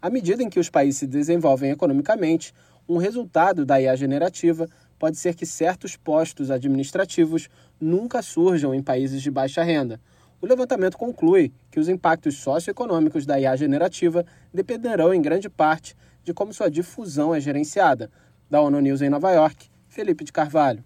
[0.01, 2.53] À medida em que os países se desenvolvem economicamente,
[2.87, 7.49] um resultado da IA generativa pode ser que certos postos administrativos
[7.79, 9.99] nunca surjam em países de baixa renda.
[10.41, 16.33] O levantamento conclui que os impactos socioeconômicos da IA generativa dependerão em grande parte de
[16.33, 18.09] como sua difusão é gerenciada.
[18.49, 20.83] Da ONU News em Nova York, Felipe de Carvalho.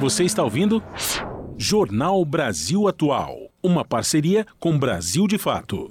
[0.00, 0.82] Você está ouvindo?
[1.56, 5.90] Jornal Brasil Atual, uma parceria com Brasil de Fato.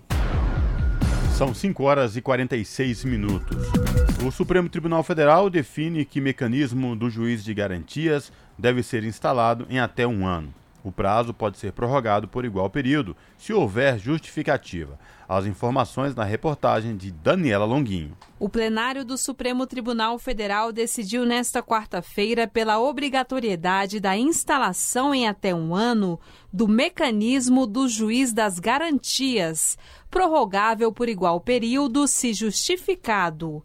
[1.36, 3.58] São 5 horas e 46 minutos.
[4.24, 9.80] O Supremo Tribunal Federal define que mecanismo do juiz de garantias deve ser instalado em
[9.80, 10.53] até um ano.
[10.84, 14.99] O prazo pode ser prorrogado por igual período, se houver justificativa.
[15.28, 18.16] As informações na reportagem de Daniela Longuinho.
[18.40, 25.56] O plenário do Supremo Tribunal Federal decidiu nesta quarta-feira pela obrigatoriedade da instalação em até
[25.56, 26.20] um ano
[26.54, 29.78] do mecanismo do juiz das garantias,
[30.12, 33.64] prorrogável por igual período se justificado.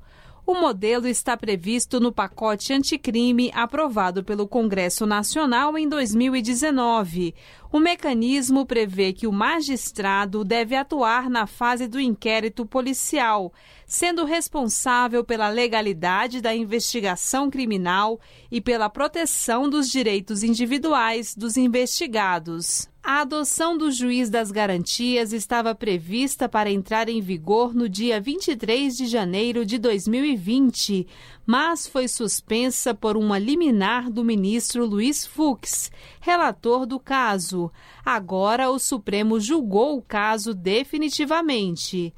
[0.50, 7.36] O modelo está previsto no pacote anticrime aprovado pelo Congresso Nacional em 2019.
[7.70, 13.52] O mecanismo prevê que o magistrado deve atuar na fase do inquérito policial,
[13.86, 18.18] sendo responsável pela legalidade da investigação criminal
[18.50, 22.89] e pela proteção dos direitos individuais dos investigados.
[23.02, 28.94] A adoção do juiz das garantias estava prevista para entrar em vigor no dia 23
[28.94, 31.06] de janeiro de 2020,
[31.46, 35.90] mas foi suspensa por uma liminar do ministro Luiz Fux,
[36.20, 37.72] relator do caso.
[38.04, 42.14] Agora, o Supremo julgou o caso definitivamente.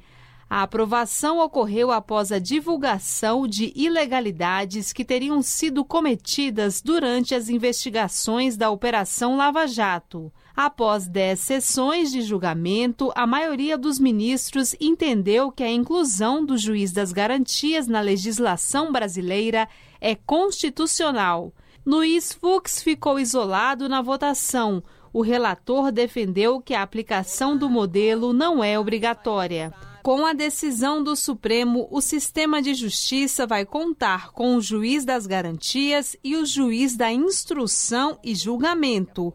[0.49, 8.57] A aprovação ocorreu após a divulgação de ilegalidades que teriam sido cometidas durante as investigações
[8.57, 10.31] da Operação Lava Jato.
[10.55, 16.91] Após dez sessões de julgamento, a maioria dos ministros entendeu que a inclusão do juiz
[16.91, 19.67] das garantias na legislação brasileira
[19.99, 21.51] é constitucional.
[21.83, 24.83] Luiz Fux ficou isolado na votação.
[25.11, 29.73] O relator defendeu que a aplicação do modelo não é obrigatória.
[30.03, 35.25] Com a decisão do Supremo, o sistema de justiça vai contar com o juiz das
[35.25, 39.33] garantias e o juiz da instrução e julgamento.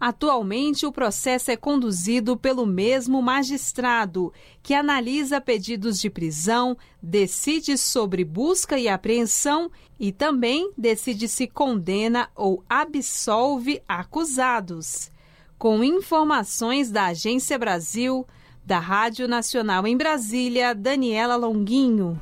[0.00, 4.32] Atualmente, o processo é conduzido pelo mesmo magistrado,
[4.62, 9.68] que analisa pedidos de prisão, decide sobre busca e apreensão
[9.98, 15.10] e também decide se condena ou absolve acusados.
[15.58, 18.24] Com informações da Agência Brasil,
[18.64, 22.20] da Rádio Nacional em Brasília, Daniela Longuinho.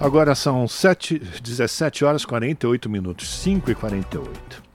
[0.00, 4.65] Agora são 7, 17 horas 48 minutos, 5 e 48.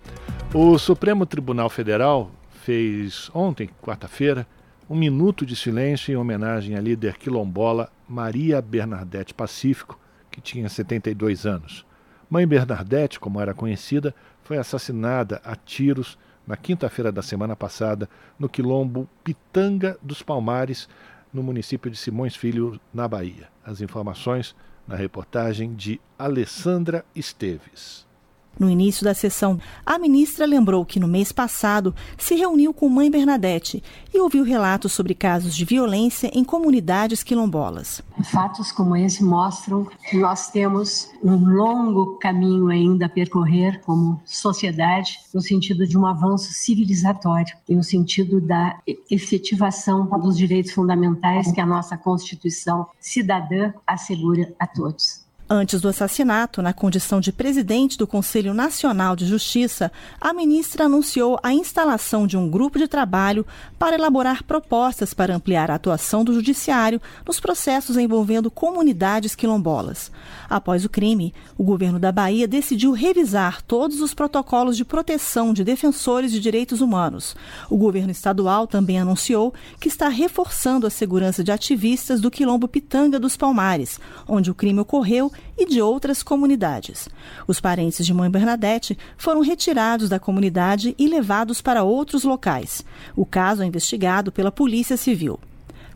[0.53, 4.45] O Supremo Tribunal Federal fez ontem, quarta-feira,
[4.89, 9.97] um minuto de silêncio em homenagem à líder quilombola Maria Bernadette Pacífico,
[10.29, 11.85] que tinha 72 anos.
[12.29, 18.49] Mãe Bernadette, como era conhecida, foi assassinada a tiros na quinta-feira da semana passada, no
[18.49, 20.89] quilombo Pitanga dos Palmares,
[21.33, 23.47] no município de Simões Filho, na Bahia.
[23.65, 24.53] As informações
[24.85, 28.10] na reportagem de Alessandra Esteves.
[28.59, 33.09] No início da sessão, a ministra lembrou que no mês passado se reuniu com Mãe
[33.09, 33.81] Bernadette
[34.13, 38.03] e ouviu relatos sobre casos de violência em comunidades quilombolas.
[38.25, 45.17] Fatos como esse mostram que nós temos um longo caminho ainda a percorrer como sociedade,
[45.33, 48.77] no sentido de um avanço civilizatório e no sentido da
[49.09, 55.30] efetivação dos direitos fundamentais que a nossa Constituição cidadã assegura a todos.
[55.53, 61.37] Antes do assassinato, na condição de presidente do Conselho Nacional de Justiça, a ministra anunciou
[61.43, 63.45] a instalação de um grupo de trabalho
[63.77, 70.09] para elaborar propostas para ampliar a atuação do Judiciário nos processos envolvendo comunidades quilombolas.
[70.49, 75.65] Após o crime, o governo da Bahia decidiu revisar todos os protocolos de proteção de
[75.65, 77.35] defensores de direitos humanos.
[77.69, 83.19] O governo estadual também anunciou que está reforçando a segurança de ativistas do Quilombo Pitanga
[83.19, 87.07] dos Palmares, onde o crime ocorreu e de outras comunidades.
[87.47, 92.83] Os parentes de Mãe Bernadette foram retirados da comunidade e levados para outros locais.
[93.15, 95.39] O caso é investigado pela Polícia Civil.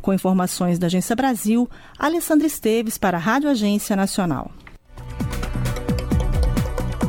[0.01, 4.51] Com informações da Agência Brasil, Alessandra Esteves para a Rádio Agência Nacional.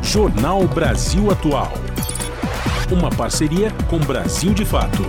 [0.02, 1.72] Jornal Brasil Atual.
[2.90, 5.02] Uma parceria com Brasil de Fato.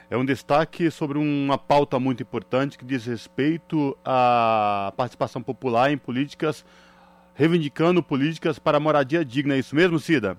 [0.10, 5.98] É um destaque sobre uma pauta muito importante que diz respeito à participação popular em
[5.98, 6.66] políticas
[7.34, 9.56] reivindicando políticas para moradia digna.
[9.56, 10.38] É isso mesmo, Cida?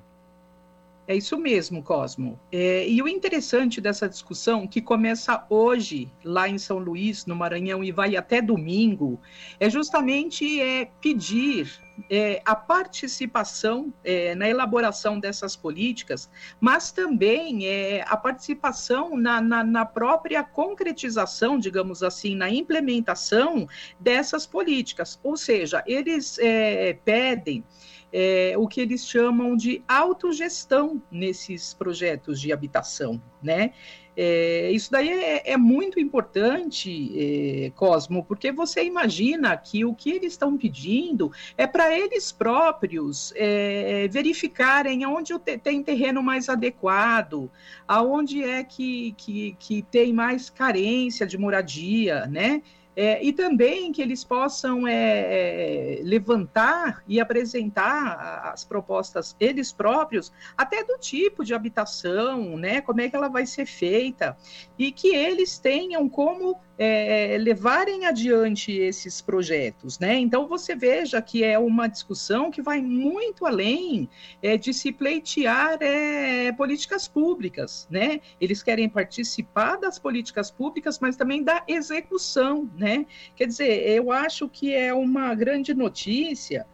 [1.07, 2.39] É isso mesmo, Cosmo.
[2.51, 7.83] É, e o interessante dessa discussão, que começa hoje lá em São Luís, no Maranhão,
[7.83, 9.21] e vai até domingo,
[9.59, 11.73] é justamente é, pedir
[12.09, 16.31] é, a participação é, na elaboração dessas políticas,
[16.61, 23.67] mas também é, a participação na, na, na, própria concretização, digamos assim, na implementação
[23.99, 25.19] dessas políticas.
[25.23, 27.65] Ou seja, eles é, pedem
[28.13, 33.73] é, o que eles chamam de autogestão nesses projetos de habitação, né?
[34.15, 40.11] É, isso daí é, é muito importante, é, Cosmo, porque você imagina que o que
[40.11, 45.33] eles estão pedindo é para eles próprios é, verificarem onde
[45.63, 47.51] tem terreno mais adequado,
[47.89, 52.63] aonde é que, que, que tem mais carência de moradia, né?
[52.95, 60.31] É, e também que eles possam é, é, levantar e apresentar as propostas eles próprios,
[60.57, 64.37] até do tipo de habitação, né, como é que ela vai ser feita,
[64.79, 70.17] e que eles tenham como é, levarem adiante esses projetos, né?
[70.17, 74.09] Então você veja que é uma discussão que vai muito além
[74.43, 78.21] é, de se pleitear é, políticas públicas, né?
[78.41, 83.07] Eles querem participar das políticas públicas, mas também da execução, né?
[83.35, 86.67] Quer dizer, eu acho que é uma grande notícia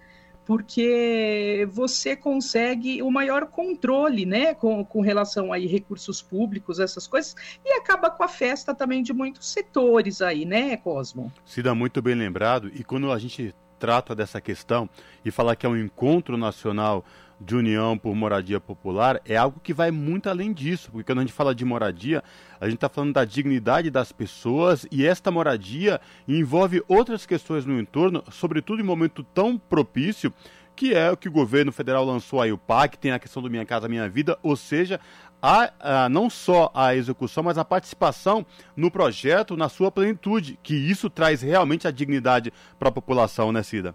[0.49, 7.37] porque você consegue o maior controle, né, com, com relação a recursos públicos, essas coisas,
[7.63, 11.31] e acaba com a festa também de muitos setores aí, né, Cosmo?
[11.45, 14.89] Cida, muito bem lembrado, e quando a gente trata dessa questão
[15.23, 17.05] e fala que é um encontro nacional
[17.41, 21.23] de união por moradia popular é algo que vai muito além disso, porque quando a
[21.23, 22.23] gente fala de moradia,
[22.61, 27.79] a gente está falando da dignidade das pessoas e esta moradia envolve outras questões no
[27.79, 30.33] entorno, sobretudo em momento tão propício
[30.75, 33.51] que é o que o governo federal lançou aí o PAC, tem a questão do
[33.51, 35.01] Minha Casa Minha Vida, ou seja,
[35.43, 40.75] a, a, não só a execução, mas a participação no projeto na sua plenitude, que
[40.75, 43.93] isso traz realmente a dignidade para a população, né, Cida?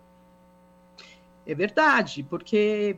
[1.45, 2.97] É verdade, porque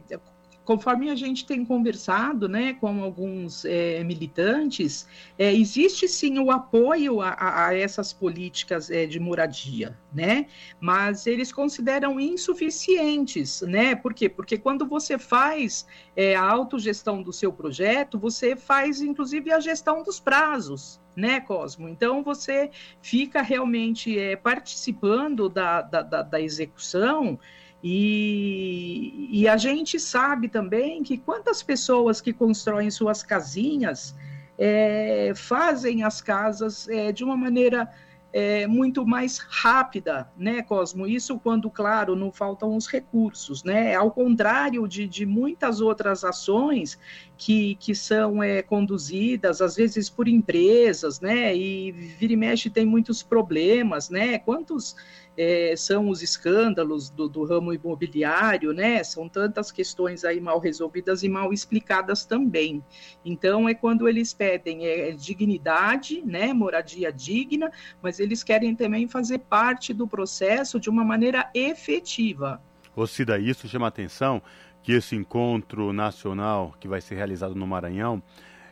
[0.65, 5.07] conforme a gente tem conversado né, com alguns é, militantes,
[5.37, 10.47] é, existe sim o apoio a, a essas políticas é, de moradia, né?
[10.79, 13.95] Mas eles consideram insuficientes, né?
[13.95, 14.27] Por quê?
[14.27, 15.85] Porque quando você faz
[16.15, 21.87] é, a autogestão do seu projeto, você faz inclusive a gestão dos prazos, né, Cosmo?
[21.87, 27.39] Então você fica realmente é, participando da, da, da, da execução
[27.83, 34.15] e, e, a gente sabe também que quantas pessoas que constroem suas casinhas
[34.57, 37.87] é, fazem as casas é, de uma maneira
[38.33, 41.07] é, muito mais rápida, né, Cosmo?
[41.07, 43.95] Isso quando, claro, não faltam os recursos, né?
[43.95, 46.99] Ao contrário de, de muitas outras ações
[47.37, 51.55] que, que são é, conduzidas, às vezes por empresas, né?
[51.55, 54.37] E vira e mexe tem muitos problemas, né?
[54.39, 54.97] Quantos
[55.37, 59.03] é, são os escândalos do, do, ramo imobiliário, né?
[59.03, 62.83] São tantas questões aí mal resolvidas e mal explicadas também.
[63.23, 66.53] Então, é quando eles pedem é, dignidade, né?
[66.53, 67.71] Moradia digna,
[68.01, 72.61] mas eles querem também fazer parte do processo de uma maneira efetiva.
[72.95, 74.41] Ô Cida, isso chama atenção
[74.81, 78.21] que esse encontro nacional que vai ser realizado no Maranhão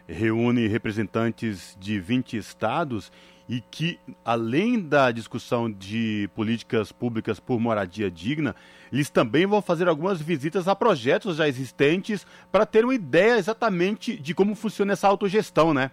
[0.08, 3.12] reúne representantes de 20 estados
[3.48, 8.56] e que, além da discussão de políticas públicas por moradia digna,
[8.92, 14.18] eles também vão fazer algumas visitas a projetos já existentes para ter uma ideia exatamente
[14.18, 15.92] de como funciona essa autogestão, né?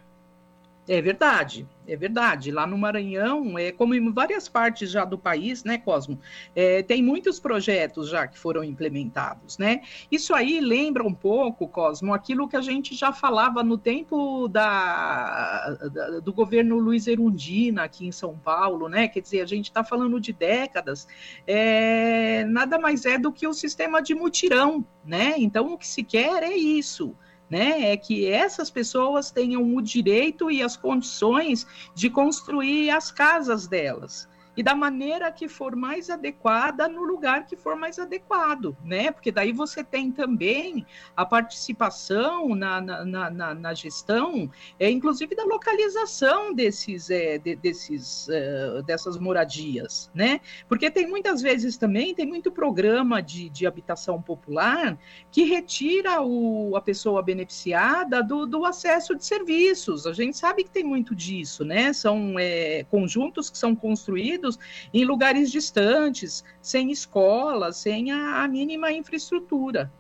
[0.91, 2.51] É verdade, é verdade.
[2.51, 6.18] Lá no Maranhão, é como em várias partes já do país, né, Cosmo,
[6.53, 9.82] é, tem muitos projetos já que foram implementados, né?
[10.11, 15.78] Isso aí lembra um pouco, Cosmo, aquilo que a gente já falava no tempo da,
[15.93, 19.07] da do governo Luiz Erundina aqui em São Paulo, né?
[19.07, 21.07] Quer dizer, a gente está falando de décadas.
[21.47, 25.34] É, nada mais é do que o sistema de mutirão, né?
[25.38, 27.14] Então, o que se quer é isso
[27.51, 27.90] né?
[27.92, 34.30] É que essas pessoas tenham o direito e as condições de construir as casas delas
[34.61, 39.11] e da maneira que for mais adequada no lugar que for mais adequado, né?
[39.11, 40.85] Porque daí você tem também
[41.17, 48.29] a participação na, na, na, na gestão, é, inclusive da localização desses, é, de, desses
[48.29, 50.43] uh, dessas moradias, né?
[50.69, 54.99] Porque tem muitas vezes também, tem muito programa de, de habitação popular
[55.33, 60.07] que retira o, a pessoa beneficiada do, do acesso de serviços.
[60.07, 61.95] A gente sabe que tem muito disso, né?
[61.95, 64.49] São é, conjuntos que são construídos
[64.92, 69.90] em lugares distantes, sem escola, sem a, a mínima infraestrutura.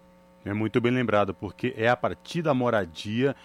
[0.44, 3.36] É muito bem lembrado, porque é a partir da moradia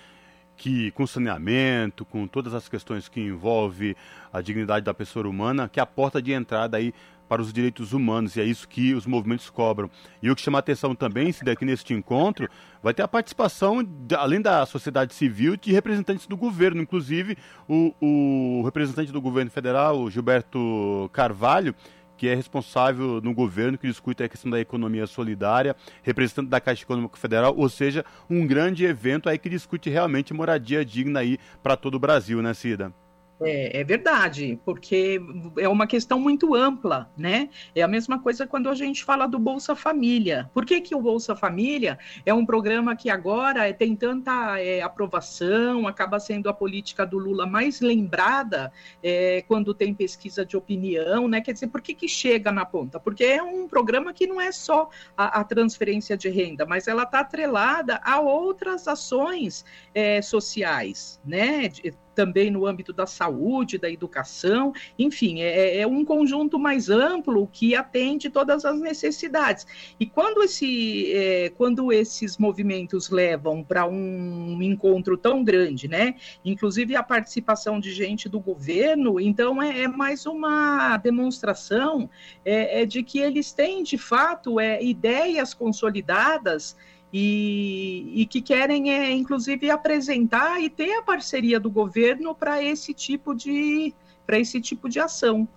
[0.56, 3.96] que, com saneamento, com todas as questões que envolve
[4.32, 6.94] a dignidade da pessoa humana, que é a porta de entrada aí
[7.28, 9.90] para os direitos humanos, e é isso que os movimentos cobram.
[10.22, 12.50] E o que chama atenção também, se daqui neste encontro,
[12.82, 13.86] vai ter a participação,
[14.18, 20.10] além da sociedade civil, de representantes do governo, inclusive o, o representante do governo federal,
[20.10, 21.74] Gilberto Carvalho,
[22.18, 26.84] que é responsável no governo que discute a questão da economia solidária, representante da Caixa
[26.84, 31.76] Econômica Federal, ou seja, um grande evento aí que discute realmente moradia digna aí para
[31.76, 32.94] todo o Brasil, né, Cida?
[33.42, 35.20] É, é, verdade, porque
[35.58, 37.50] é uma questão muito ampla, né?
[37.76, 40.50] É a mesma coisa quando a gente fala do Bolsa Família.
[40.54, 45.86] Por que, que o Bolsa Família é um programa que agora tem tanta é, aprovação,
[45.86, 48.72] acaba sendo a política do Lula mais lembrada
[49.04, 51.42] é, quando tem pesquisa de opinião, né?
[51.42, 53.02] Quer dizer, por que, que chega na ponta?
[53.02, 57.04] Porque é um programa que não é só a, a transferência de renda, mas ela
[57.04, 61.70] está atrelada a outras ações é, sociais, né?
[62.16, 67.76] Também no âmbito da saúde, da educação, enfim, é, é, um conjunto mais amplo que
[67.76, 69.68] atende todas as necessidades.
[70.00, 76.96] E quando, esse, é, quando esses movimentos levam para um encontro tão grande, né, inclusive
[76.96, 82.10] a participação de gente do governo, então é, é mais uma demonstração
[82.46, 86.78] é, é de que eles têm, de fato, é, ideias consolidadas
[87.18, 92.94] e, e que querem, é, inclusive, apresentar e ter a parceria do governo para esse
[92.94, 93.94] tipo de
[94.26, 95.48] para esse tipo de ação.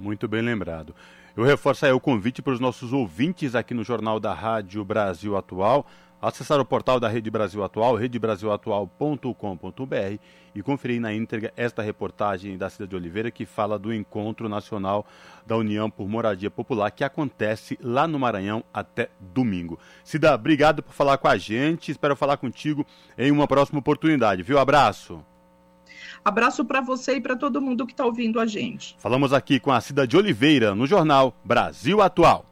[0.00, 0.94] Muito bem lembrado.
[1.36, 5.36] Eu reforço aí o convite para os nossos ouvintes aqui no Jornal da Rádio Brasil
[5.36, 5.86] Atual
[6.22, 10.18] acessar o portal da Rede Brasil Atual, redebrasilatual.com.br
[10.54, 15.04] e conferir na íntegra esta reportagem da Cidade de Oliveira que fala do Encontro Nacional
[15.44, 19.80] da União por Moradia Popular que acontece lá no Maranhão até domingo.
[20.04, 22.86] Cida, obrigado por falar com a gente, espero falar contigo
[23.18, 24.60] em uma próxima oportunidade, viu?
[24.60, 25.24] Abraço.
[26.24, 28.94] Abraço para você e para todo mundo que está ouvindo a gente.
[28.98, 32.51] Falamos aqui com a Cida de Oliveira no jornal Brasil Atual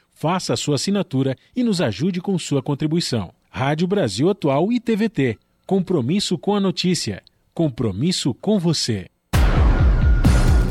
[0.21, 3.33] faça a sua assinatura e nos ajude com sua contribuição.
[3.49, 5.39] Rádio Brasil Atual e TVT.
[5.65, 7.23] Compromisso com a notícia.
[7.55, 9.07] Compromisso com você.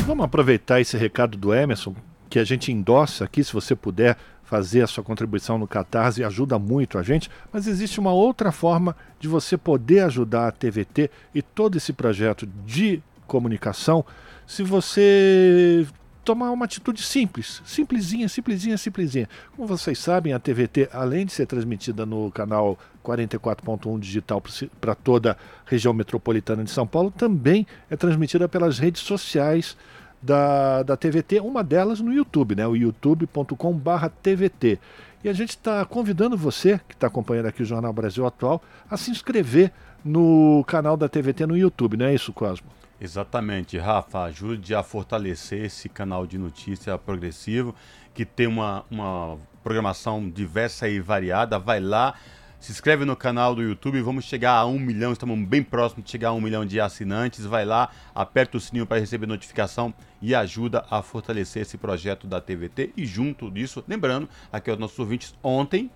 [0.07, 1.96] Vamos aproveitar esse recado do Emerson
[2.28, 6.57] que a gente endossa aqui, se você puder fazer a sua contribuição no Catarse, ajuda
[6.57, 11.42] muito a gente, mas existe uma outra forma de você poder ajudar a TVT e
[11.42, 14.05] todo esse projeto de comunicação
[14.46, 15.86] se você
[16.24, 19.28] tomar uma atitude simples, simplesinha, simplesinha, simplesinha.
[19.56, 24.42] Como vocês sabem, a TVT, além de ser transmitida no canal 44.1 digital
[24.80, 29.76] para toda a região metropolitana de São Paulo, também é transmitida pelas redes sociais
[30.22, 32.66] da, da TVT, uma delas no YouTube, né?
[32.66, 34.78] o youtube.com/tvt.
[35.22, 38.96] E a gente está convidando você, que está acompanhando aqui o Jornal Brasil Atual, a
[38.96, 39.72] se inscrever
[40.04, 42.68] no canal da TVT no YouTube, não é isso, Cosmo?
[43.01, 47.74] Exatamente, Rafa, ajude a fortalecer esse canal de notícia progressivo,
[48.12, 51.59] que tem uma, uma programação diversa e variada.
[51.59, 52.14] Vai lá,
[52.59, 56.11] se inscreve no canal do YouTube, vamos chegar a um milhão, estamos bem próximos de
[56.11, 57.46] chegar a um milhão de assinantes.
[57.46, 62.38] Vai lá, aperta o sininho para receber notificação e ajuda a fortalecer esse projeto da
[62.38, 62.92] TVT.
[62.98, 65.90] E junto disso, lembrando aqui aos nossos ouvintes, ontem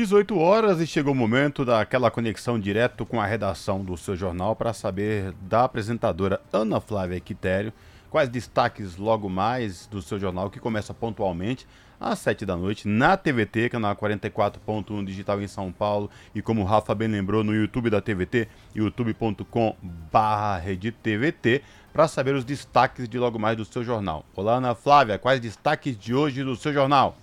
[0.00, 4.56] 18 horas e chegou o momento daquela conexão direto com a redação do seu jornal
[4.56, 7.70] para saber da apresentadora Ana Flávia Quitério
[8.10, 11.66] quais destaques logo mais do seu jornal, que começa pontualmente
[12.00, 16.64] às 7 da noite, na TVT, canal 44.1 digital em São Paulo, e como o
[16.64, 19.76] Rafa bem lembrou, no YouTube da TVT, youtube.com
[21.02, 24.24] TVT, para saber os destaques de logo mais do seu jornal.
[24.34, 27.16] Olá, Ana Flávia, quais destaques de hoje do seu jornal?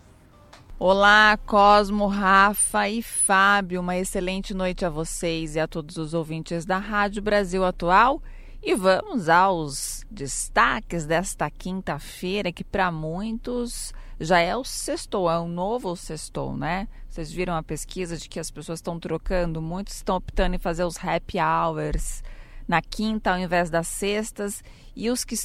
[0.79, 3.81] Olá, Cosmo, Rafa e Fábio.
[3.81, 8.21] Uma excelente noite a vocês e a todos os ouvintes da Rádio Brasil Atual
[8.61, 15.47] e vamos aos destaques desta quinta-feira, que para muitos já é o sextou, é um
[15.47, 16.87] novo sextou, né?
[17.07, 20.83] Vocês viram a pesquisa de que as pessoas estão trocando, muitos estão optando em fazer
[20.83, 22.23] os happy hours
[22.67, 24.61] na quinta ao invés das sextas,
[24.95, 25.35] e, os que,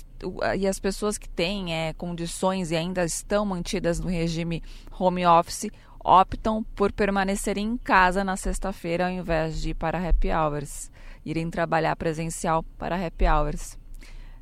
[0.59, 4.63] e as pessoas que têm é, condições e ainda estão mantidas no regime
[4.99, 5.71] home office
[6.05, 10.91] optam por permanecerem em casa na sexta-feira ao invés de ir para happy hours
[11.25, 13.79] irem trabalhar presencial para happy hours.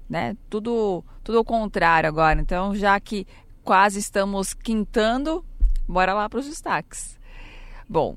[0.09, 0.37] Né?
[0.49, 2.41] Tudo, tudo ao contrário agora.
[2.41, 3.27] Então, já que
[3.63, 5.45] quase estamos quintando,
[5.87, 7.19] bora lá para os destaques.
[7.89, 8.17] Bom,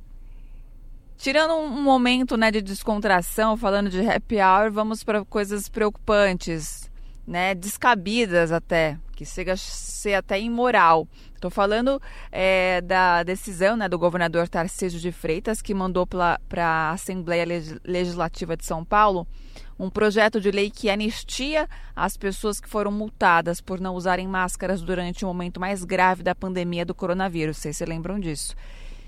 [1.18, 6.92] tirando um momento né, de descontração, falando de happy hour, vamos para coisas preocupantes,
[7.26, 11.08] né, descabidas até, que chega a ser até imoral.
[11.34, 12.02] Estou falando
[12.32, 17.46] é, da decisão né, do governador Tarcísio de Freitas, que mandou para a Assembleia
[17.84, 19.28] Legislativa de São Paulo
[19.78, 24.82] um projeto de lei que anistia as pessoas que foram multadas por não usarem máscaras
[24.82, 27.58] durante o momento mais grave da pandemia do coronavírus.
[27.58, 28.56] Vocês se lembram disso?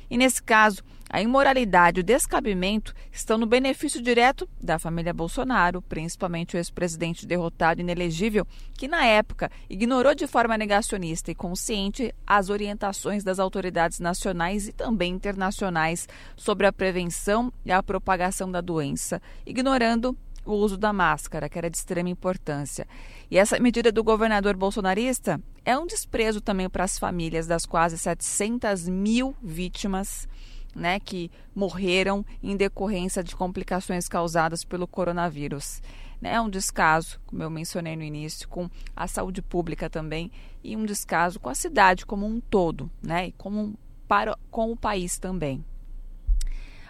[0.10, 5.82] E nesse caso, a imoralidade e o descabimento estão no benefício direto da família Bolsonaro,
[5.82, 12.14] principalmente o ex-presidente derrotado e inelegível, que na época ignorou de forma negacionista e consciente
[12.26, 18.60] as orientações das autoridades nacionais e também internacionais sobre a prevenção e a propagação da
[18.60, 22.88] doença, ignorando o uso da máscara, que era de extrema importância.
[23.30, 27.98] E essa medida do governador bolsonarista é um desprezo também para as famílias das quase
[27.98, 30.28] 700 mil vítimas
[30.76, 35.82] né, que morreram em decorrência de complicações causadas pelo coronavírus.
[36.22, 40.32] É um descaso, como eu mencionei no início, com a saúde pública também
[40.64, 43.76] e um descaso com a cidade como um todo, né, e como
[44.08, 45.64] para, com o país também.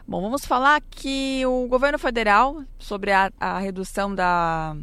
[0.08, 4.76] Bom, vamos falar que o governo federal, sobre a, a redução da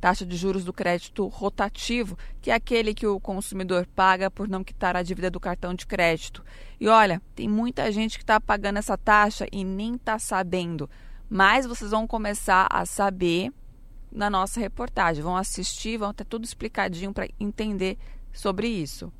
[0.00, 4.62] taxa de juros do crédito rotativo, que é aquele que o consumidor paga por não
[4.62, 6.44] quitar a dívida do cartão de crédito.
[6.80, 10.88] E olha, tem muita gente que está pagando essa taxa e nem está sabendo.
[11.28, 13.52] Mas vocês vão começar a saber
[14.12, 15.22] na nossa reportagem.
[15.22, 17.98] Vão assistir, vão ter tudo explicadinho para entender
[18.32, 19.12] sobre isso.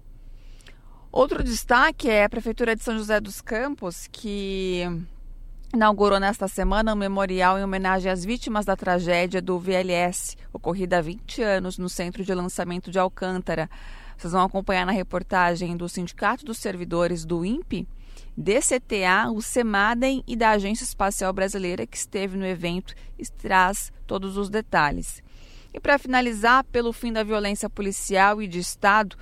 [1.11, 4.83] Outro destaque é a Prefeitura de São José dos Campos, que
[5.77, 11.03] inaugurou nesta semana um memorial em homenagem às vítimas da tragédia do VLS, ocorrida há
[11.03, 13.69] 20 anos no centro de lançamento de Alcântara.
[14.17, 17.87] Vocês vão acompanhar na reportagem do Sindicato dos Servidores do INPE,
[18.35, 24.39] DCTA, o SEMADEM e da Agência Espacial Brasileira que esteve no evento e traz todos
[24.39, 25.23] os detalhes.
[25.75, 29.15] E para finalizar, pelo fim da violência policial e de Estado,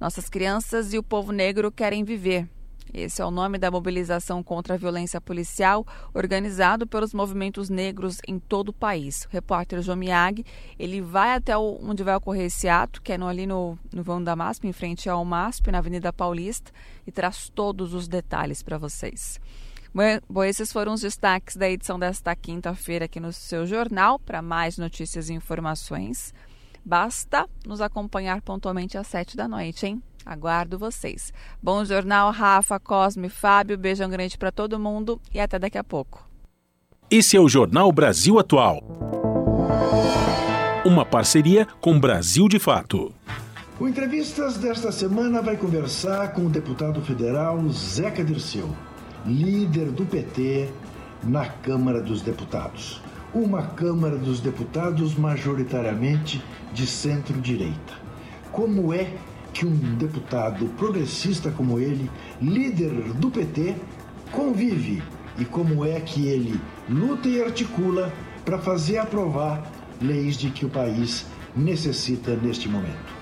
[0.00, 2.48] nossas crianças e o povo negro querem viver.
[2.92, 8.38] Esse é o nome da mobilização contra a violência policial, organizado pelos movimentos negros em
[8.38, 9.24] todo o país.
[9.24, 10.44] O repórter João Miag,
[10.78, 14.22] ele vai até onde vai ocorrer esse ato, que é no, ali no, no vão
[14.22, 16.72] da MASP, em frente ao MASP, na Avenida Paulista,
[17.06, 19.38] e traz todos os detalhes para vocês.
[20.28, 24.18] Bom, esses foram os destaques da edição desta quinta-feira aqui no seu jornal.
[24.18, 26.32] Para mais notícias e informações,
[26.84, 30.02] basta nos acompanhar pontualmente às sete da noite, hein?
[30.28, 31.32] Aguardo vocês.
[31.62, 33.78] Bom jornal, Rafa, Cosme, Fábio.
[33.78, 36.28] Beijão grande para todo mundo e até daqui a pouco.
[37.10, 38.82] Esse é o Jornal Brasil Atual.
[40.84, 43.14] Uma parceria com Brasil de Fato.
[43.80, 48.68] O Entrevistas desta semana vai conversar com o deputado federal Zeca Dirceu,
[49.24, 50.68] líder do PT
[51.22, 53.00] na Câmara dos Deputados.
[53.32, 56.42] Uma Câmara dos Deputados majoritariamente
[56.74, 57.94] de centro-direita.
[58.52, 59.12] Como é
[59.58, 62.08] que um deputado progressista como ele,
[62.40, 63.74] líder do PT,
[64.30, 65.02] convive
[65.36, 68.12] e como é que ele luta e articula
[68.44, 69.68] para fazer aprovar
[70.00, 73.12] leis de que o país necessita neste momento.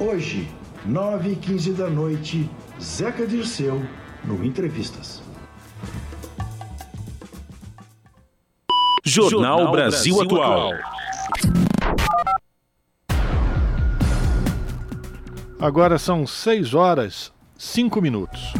[0.00, 0.48] Hoje,
[0.84, 2.50] 9 e 15 da noite,
[2.82, 3.80] Zeca Dirceu,
[4.24, 5.22] no Entrevistas.
[9.04, 10.95] Jornal Brasil Atual.
[15.58, 18.52] Agora são 6 horas 5 minutos.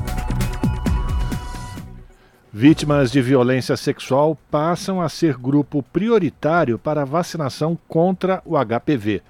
[2.51, 9.23] Vítimas de violência sexual passam a ser grupo prioritário para vacinação contra o HPV.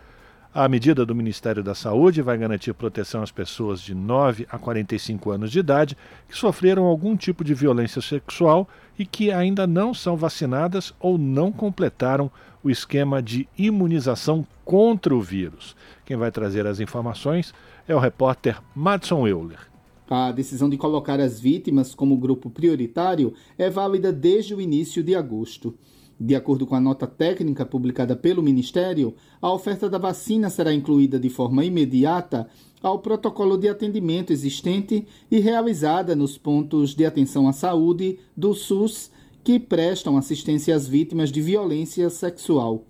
[0.54, 5.32] A medida do Ministério da Saúde vai garantir proteção às pessoas de 9 a 45
[5.32, 5.96] anos de idade
[6.28, 11.52] que sofreram algum tipo de violência sexual e que ainda não são vacinadas ou não
[11.52, 12.30] completaram
[12.62, 15.76] o esquema de imunização contra o vírus.
[16.04, 17.54] Quem vai trazer as informações
[17.86, 19.60] é o repórter Madson Euler.
[20.08, 25.14] A decisão de colocar as vítimas como grupo prioritário é válida desde o início de
[25.14, 25.74] agosto.
[26.18, 31.20] De acordo com a nota técnica publicada pelo Ministério, a oferta da vacina será incluída
[31.20, 32.48] de forma imediata
[32.82, 39.10] ao protocolo de atendimento existente e realizada nos pontos de atenção à saúde do SUS
[39.44, 42.86] que prestam assistência às vítimas de violência sexual.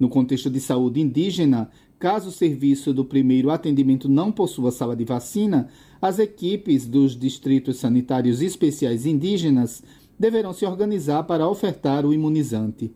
[0.00, 5.04] No contexto de saúde indígena, caso o serviço do primeiro atendimento não possua sala de
[5.04, 5.68] vacina,
[6.00, 9.82] as equipes dos distritos sanitários especiais indígenas
[10.22, 12.94] deverão se organizar para ofertar o imunizante.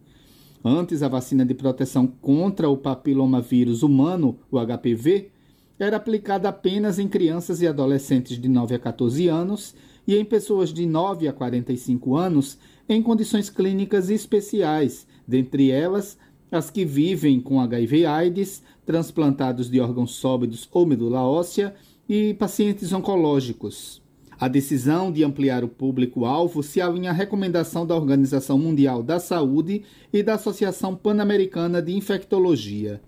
[0.64, 5.30] Antes, a vacina de proteção contra o papilomavírus humano, o HPV,
[5.76, 9.74] era aplicada apenas em crianças e adolescentes de 9 a 14 anos
[10.06, 12.58] e em pessoas de 9 a 45 anos
[12.88, 16.16] em condições clínicas especiais, dentre elas
[16.48, 21.74] as que vivem com HIV/AIDS, transplantados de órgãos sólidos ou medula óssea
[22.08, 24.05] e pacientes oncológicos.
[24.38, 29.82] A decisão de ampliar o público-alvo se alinha à recomendação da Organização Mundial da Saúde
[30.12, 33.00] e da Associação Pan-Americana de Infectologia.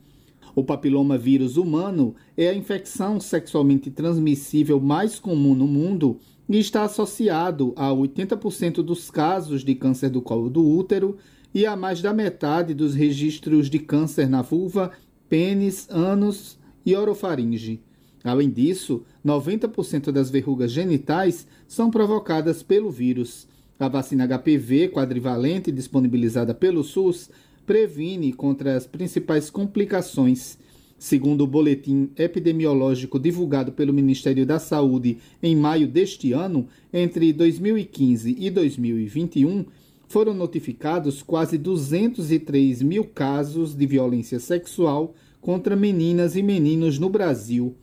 [0.55, 6.19] O papiloma vírus humano é a infecção sexualmente transmissível mais comum no mundo
[6.49, 11.19] e está associado a 80% dos casos de câncer do colo do útero
[11.55, 14.93] e a mais da metade dos registros de câncer na vulva,
[15.29, 17.83] pênis, ânus e orofaringe.
[18.25, 23.47] Além disso, 90% das verrugas genitais são provocadas pelo vírus.
[23.79, 27.31] A vacina HPV quadrivalente disponibilizada pelo SUS
[27.65, 30.59] previne contra as principais complicações
[30.99, 38.37] Segundo o boletim epidemiológico divulgado pelo Ministério da Saúde em maio deste ano, entre 2015
[38.37, 39.65] e 2021,
[40.09, 47.77] foram notificados quase 203 mil casos de violência sexual contra meninas e meninos no Brasil.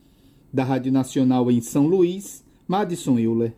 [0.56, 3.52] Da Rádio Nacional em São Luís, Madison Euler.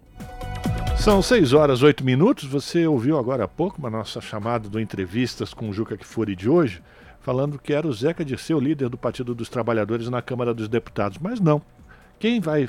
[0.97, 2.43] São 6 horas 8 minutos.
[2.47, 6.51] Você ouviu agora há pouco uma nossa chamada do Entrevistas com o Juca Kfouri de
[6.51, 6.83] hoje
[7.21, 11.19] falando que era o Zeca Dirceu, líder do Partido dos Trabalhadores na Câmara dos Deputados.
[11.19, 11.63] Mas não.
[12.19, 12.69] Quem vai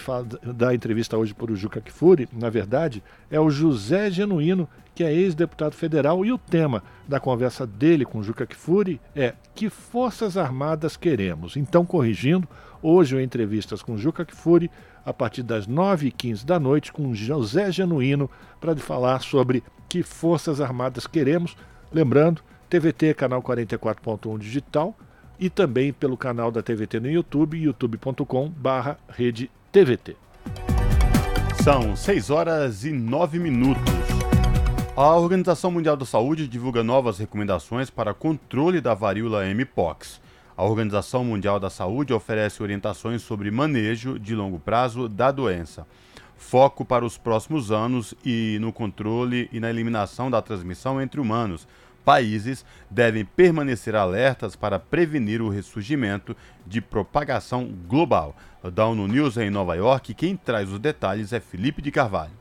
[0.56, 5.12] dar entrevista hoje por o Juca Kfouri, na verdade, é o José Genuíno, que é
[5.12, 10.38] ex-deputado federal, e o tema da conversa dele com o Juca Kfouri é Que Forças
[10.38, 11.58] Armadas Queremos?
[11.58, 12.48] Então, corrigindo,
[12.80, 14.70] hoje eu entrevistas com o Juca Kfouri
[15.04, 18.30] a partir das 9h15 da noite com José Genuíno
[18.62, 21.58] para falar sobre que Forças Armadas queremos.
[21.92, 24.96] Lembrando, TVT, canal 44.1 digital
[25.40, 30.16] e também pelo canal da TVT no YouTube, youtube.com/barra rede TVT.
[31.64, 33.84] São 6 horas e 9 minutos.
[34.96, 40.20] A Organização Mundial da Saúde divulga novas recomendações para controle da varíola Mpox.
[40.58, 45.88] A Organização Mundial da Saúde oferece orientações sobre manejo de longo prazo da doença.
[46.36, 51.66] Foco para os próximos anos e no controle e na eliminação da transmissão entre humanos,
[52.10, 58.36] países devem permanecer alertas para prevenir o ressurgimento de propagação global.
[58.74, 62.32] Da ONU News em Nova York, quem traz os detalhes é Felipe de Carvalho.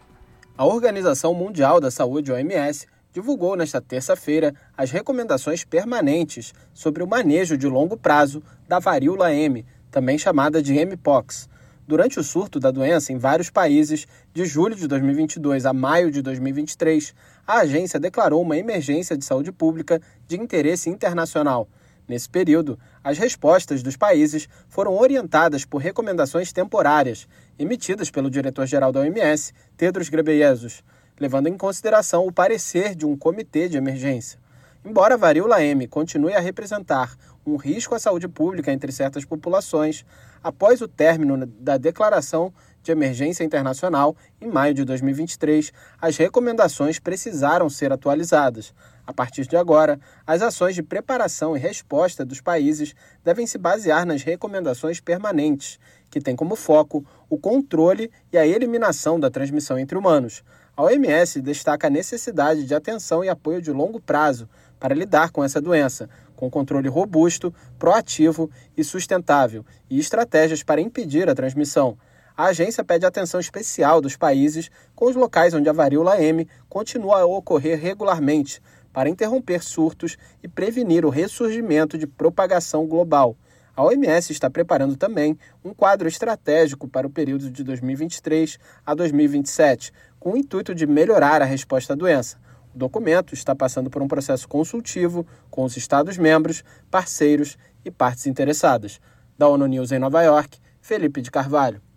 [0.57, 7.59] A Organização Mundial da Saúde, OMS, divulgou nesta terça-feira as recomendações permanentes sobre o manejo
[7.59, 11.47] de longo prazo da varíola M, também chamada de Mpox.
[11.87, 16.23] Durante o surto da doença em vários países, de julho de 2022 a maio de
[16.23, 17.15] 2023,
[17.49, 21.67] a agência declarou uma emergência de saúde pública de interesse internacional.
[22.07, 27.27] Nesse período, as respostas dos países foram orientadas por recomendações temporárias,
[27.59, 30.85] emitidas pelo diretor-geral da OMS, Tedros Ghebreyesus,
[31.19, 34.39] levando em consideração o parecer de um comitê de emergência.
[34.85, 37.17] Embora a varíola M continue a representar
[37.47, 40.05] um risco à saúde pública entre certas populações,
[40.43, 47.69] após o término da declaração de emergência internacional, em maio de 2023, as recomendações precisaram
[47.69, 48.75] ser atualizadas.
[49.07, 52.95] A partir de agora, as ações de preparação e resposta dos países
[53.25, 55.79] devem se basear nas recomendações permanentes,
[56.11, 60.43] que têm como foco o controle e a eliminação da transmissão entre humanos.
[60.77, 64.49] A OMS destaca a necessidade de atenção e apoio de longo prazo
[64.79, 71.29] para lidar com essa doença, com controle robusto, proativo e sustentável, e estratégias para impedir
[71.29, 71.99] a transmissão.
[72.39, 77.23] A agência pede atenção especial dos países com os locais onde a varíola M continua
[77.23, 78.63] a ocorrer regularmente,
[78.93, 83.37] para interromper surtos e prevenir o ressurgimento de propagação global.
[83.75, 88.57] A OMS está preparando também um quadro estratégico para o período de 2023
[88.87, 92.39] a 2027, com o intuito de melhorar a resposta à doença.
[92.73, 99.01] O documento está passando por um processo consultivo com os Estados-membros, parceiros e partes interessadas.
[99.37, 101.88] Da ONU News em Nova York, Felipe de Carvalho.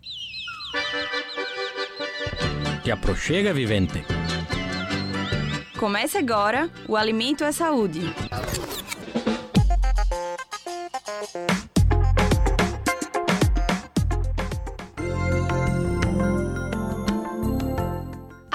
[2.82, 4.04] Te aproxega, vivente.
[5.78, 8.12] Comece agora o Alimento é Saúde.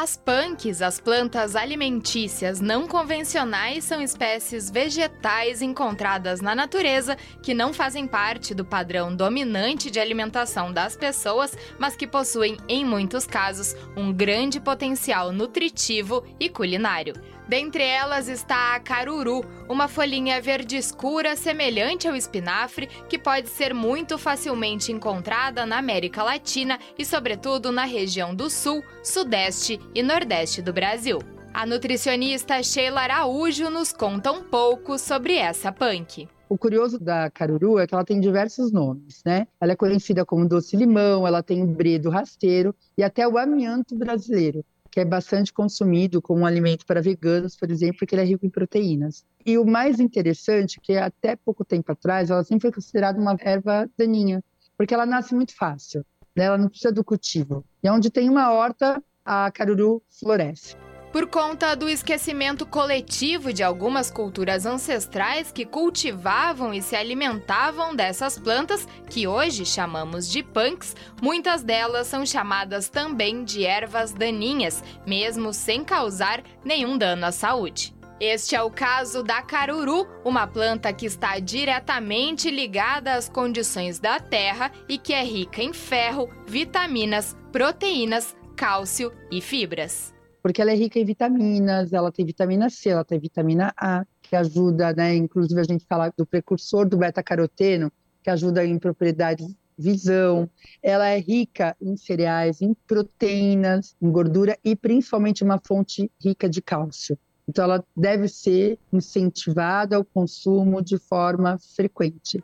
[0.08, 7.74] As punks, as plantas alimentícias não convencionais, são espécies vegetais encontradas na natureza que não
[7.74, 13.76] fazem parte do padrão dominante de alimentação das pessoas, mas que possuem, em muitos casos,
[13.98, 17.14] um grande potencial nutritivo e culinário.
[17.48, 23.74] Dentre elas está a caruru, uma folhinha verde escura semelhante ao espinafre que pode ser
[23.74, 30.62] muito facilmente encontrada na América Latina e, sobretudo, na região do Sul, Sudeste e Nordeste
[30.62, 31.20] do Brasil.
[31.54, 36.28] A nutricionista Sheila Araújo nos conta um pouco sobre essa punk.
[36.50, 39.48] O curioso da caruru é que ela tem diversos nomes, né?
[39.60, 43.96] Ela é conhecida como doce limão, ela tem o bredo rasteiro e até o amianto
[43.96, 44.64] brasileiro
[44.98, 48.48] que é bastante consumido como um alimento para veganos, por exemplo, porque ele é rico
[48.48, 49.24] em proteínas.
[49.46, 53.88] E o mais interessante, que até pouco tempo atrás, ela sempre foi considerada uma erva
[53.96, 54.44] daninha,
[54.76, 56.04] porque ela nasce muito fácil,
[56.36, 56.46] né?
[56.46, 57.64] ela não precisa do cultivo.
[57.84, 60.76] E onde tem uma horta, a caruru floresce.
[61.12, 68.38] Por conta do esquecimento coletivo de algumas culturas ancestrais que cultivavam e se alimentavam dessas
[68.38, 75.54] plantas, que hoje chamamos de punks, muitas delas são chamadas também de ervas daninhas, mesmo
[75.54, 77.96] sem causar nenhum dano à saúde.
[78.20, 84.20] Este é o caso da caruru, uma planta que está diretamente ligada às condições da
[84.20, 90.76] terra e que é rica em ferro, vitaminas, proteínas, cálcio e fibras porque ela é
[90.76, 95.16] rica em vitaminas, ela tem vitamina C, ela tem vitamina A, que ajuda, né?
[95.16, 97.92] Inclusive a gente fala do precursor do beta-caroteno,
[98.24, 100.50] que ajuda em propriedades visão.
[100.82, 106.62] Ela é rica em cereais, em proteínas, em gordura e principalmente uma fonte rica de
[106.62, 107.18] cálcio.
[107.48, 112.44] Então ela deve ser incentivada ao consumo de forma frequente.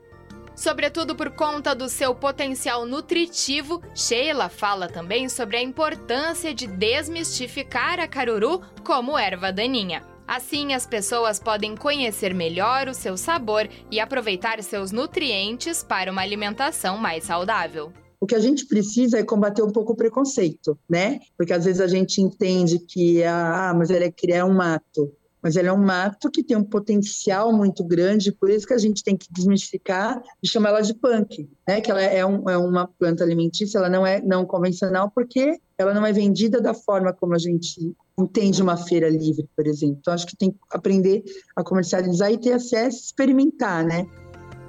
[0.55, 7.99] Sobretudo por conta do seu potencial nutritivo, Sheila fala também sobre a importância de desmistificar
[7.99, 10.03] a caruru como erva daninha.
[10.27, 16.21] Assim, as pessoas podem conhecer melhor o seu sabor e aproveitar seus nutrientes para uma
[16.21, 17.91] alimentação mais saudável.
[18.21, 21.19] O que a gente precisa é combater um pouco o preconceito, né?
[21.35, 25.11] Porque às vezes a gente entende que, ah, mas ele é criar um mato
[25.43, 28.77] mas ela é um mato que tem um potencial muito grande, por isso que a
[28.77, 31.81] gente tem que desmistificar e chamar ela de punk, né?
[31.81, 35.93] Que ela é, um, é uma planta alimentícia, ela não é não convencional porque ela
[35.93, 39.97] não é vendida da forma como a gente entende uma feira livre, por exemplo.
[39.99, 41.23] Então acho que tem que aprender
[41.55, 44.05] a comercializar e ter acesso, experimentar, né?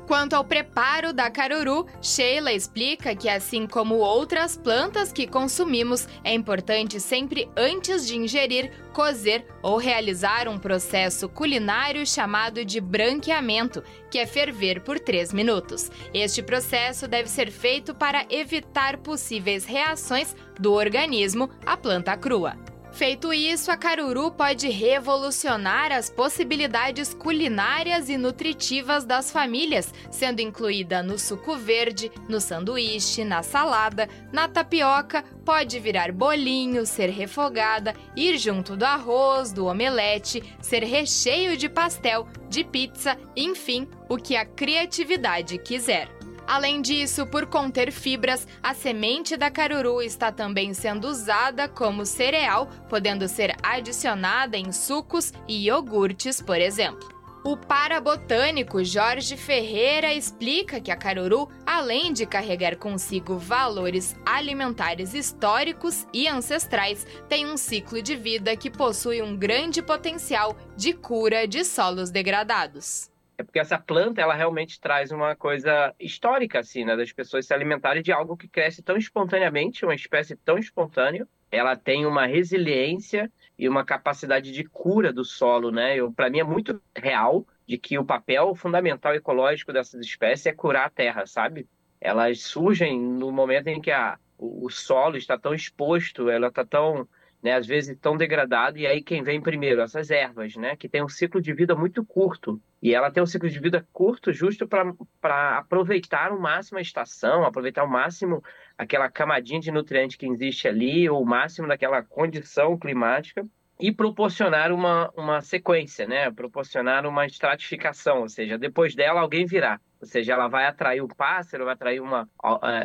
[0.07, 6.35] Quanto ao preparo da caruru, Sheila explica que, assim como outras plantas que consumimos, é
[6.35, 14.19] importante sempre antes de ingerir, cozer ou realizar um processo culinário chamado de branqueamento, que
[14.19, 15.91] é ferver por 3 minutos.
[16.13, 22.74] Este processo deve ser feito para evitar possíveis reações do organismo à planta crua.
[22.95, 31.03] Feito isso, a caruru pode revolucionar as possibilidades culinárias e nutritivas das famílias, sendo incluída
[31.03, 38.39] no suco verde, no sanduíche, na salada, na tapioca, pode virar bolinho, ser refogada, ir
[38.39, 44.47] junto do arroz, do omelete, ser recheio de pastel, de pizza, enfim, o que a
[44.47, 46.09] criatividade quiser.
[46.47, 52.69] Além disso, por conter fibras, a semente da caruru está também sendo usada como cereal,
[52.89, 57.15] podendo ser adicionada em sucos e iogurtes, por exemplo.
[57.47, 66.07] O parabotânico Jorge Ferreira explica que a caruru, além de carregar consigo valores alimentares históricos
[66.11, 71.65] e ancestrais, tem um ciclo de vida que possui um grande potencial de cura de
[71.67, 73.14] solos degradados.
[73.37, 76.97] É porque essa planta, ela realmente traz uma coisa histórica, assim, né?
[76.97, 81.27] Das pessoas se alimentarem de algo que cresce tão espontaneamente, uma espécie tão espontânea.
[81.51, 85.97] Ela tem uma resiliência e uma capacidade de cura do solo, né?
[86.15, 90.87] Para mim é muito real de que o papel fundamental ecológico dessas espécies é curar
[90.87, 91.69] a terra, sabe?
[92.01, 96.65] Elas surgem no momento em que a, o, o solo está tão exposto, ela está
[96.65, 97.09] tão
[97.45, 99.83] né, às vezes tão degradado, e aí quem vem primeiro?
[99.83, 102.59] Essas ervas, né, que tem um ciclo de vida muito curto.
[102.81, 107.45] E ela tem um ciclo de vida curto justo para aproveitar o máximo a estação,
[107.45, 108.43] aproveitar ao máximo
[108.79, 113.47] aquela camadinha de nutriente que existe ali, ou o máximo daquela condição climática,
[113.79, 119.79] e proporcionar uma, uma sequência, né, proporcionar uma estratificação, ou seja, depois dela alguém virá.
[120.01, 122.27] Ou seja, ela vai atrair o pássaro, vai atrair uma,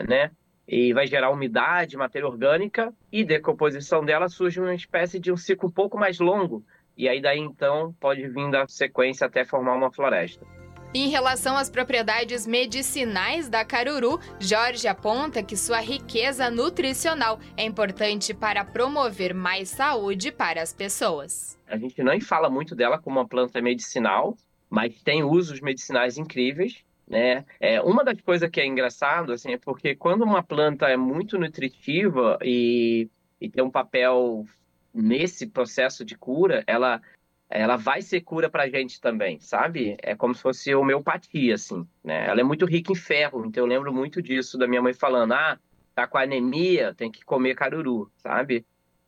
[0.06, 0.32] né,
[0.72, 5.68] e vai gerar umidade, matéria orgânica e decomposição dela surge uma espécie de um ciclo
[5.68, 6.64] um pouco mais longo
[6.96, 10.46] e aí daí então pode vir da sequência até formar uma floresta.
[10.94, 18.34] Em relação às propriedades medicinais da caruru, Jorge aponta que sua riqueza nutricional é importante
[18.34, 21.58] para promover mais saúde para as pessoas.
[21.68, 24.36] A gente não fala muito dela como uma planta medicinal,
[24.70, 27.44] mas tem usos medicinais incríveis né?
[27.60, 31.40] É, uma das coisas que é engraçado assim, é porque quando uma planta é muito
[31.40, 33.10] nutritiva e,
[33.42, 34.46] e tem um papel
[34.94, 37.02] nesse processo de cura, ela,
[37.50, 39.98] ela vai ser cura para a gente também, sabe?
[40.04, 42.28] É como se fosse homeopatia, assim, né?
[42.28, 45.34] Ela é muito rica em ferro, então eu lembro muito disso da minha mãe falando,
[45.34, 45.60] ah,
[45.96, 48.66] tá com anemia, tem que comer caruru, sabe?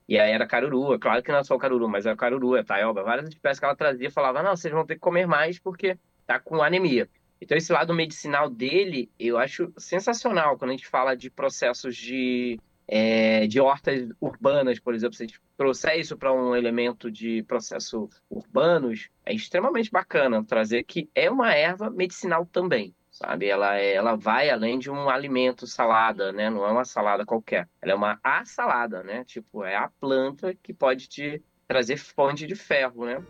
[0.10, 2.18] E aí era caruru, é claro que não é só o caruru, mas é o
[2.18, 5.28] caruru, é taioba, várias espécies que ela trazia, falava, não, vocês vão ter que comer
[5.28, 7.08] mais porque tá com anemia.
[7.42, 12.60] Então, esse lado medicinal dele, eu acho sensacional quando a gente fala de processos de,
[12.88, 15.16] é, de hortas urbanas, por exemplo.
[15.16, 20.84] Se a gente trouxer isso para um elemento de processo urbanos, é extremamente bacana trazer
[20.84, 22.94] que é uma erva medicinal também.
[23.10, 26.50] Sabe, ela, é, ela vai além de um alimento salada, né?
[26.50, 27.68] Não é uma salada qualquer.
[27.82, 29.26] Ela é uma a salada, né?
[29.26, 33.22] Tipo, é a planta que pode te trazer fonte de ferro, né?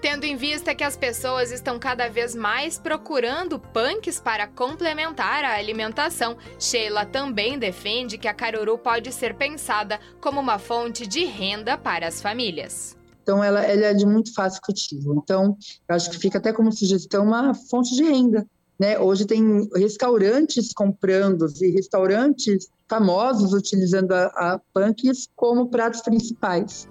[0.00, 5.56] Tendo em vista que as pessoas estão cada vez mais procurando punks para complementar a
[5.56, 11.76] alimentação, Sheila também defende que a caruru pode ser pensada como uma fonte de renda
[11.76, 12.96] para as famílias.
[13.24, 15.20] Então, ela, ela é de muito fácil cultivo.
[15.20, 15.56] Então,
[15.88, 18.46] eu acho que fica até como sugestão uma fonte de renda.
[18.78, 18.96] Né?
[19.00, 26.88] Hoje tem restaurantes comprando e restaurantes famosos utilizando a, a punks como pratos principais.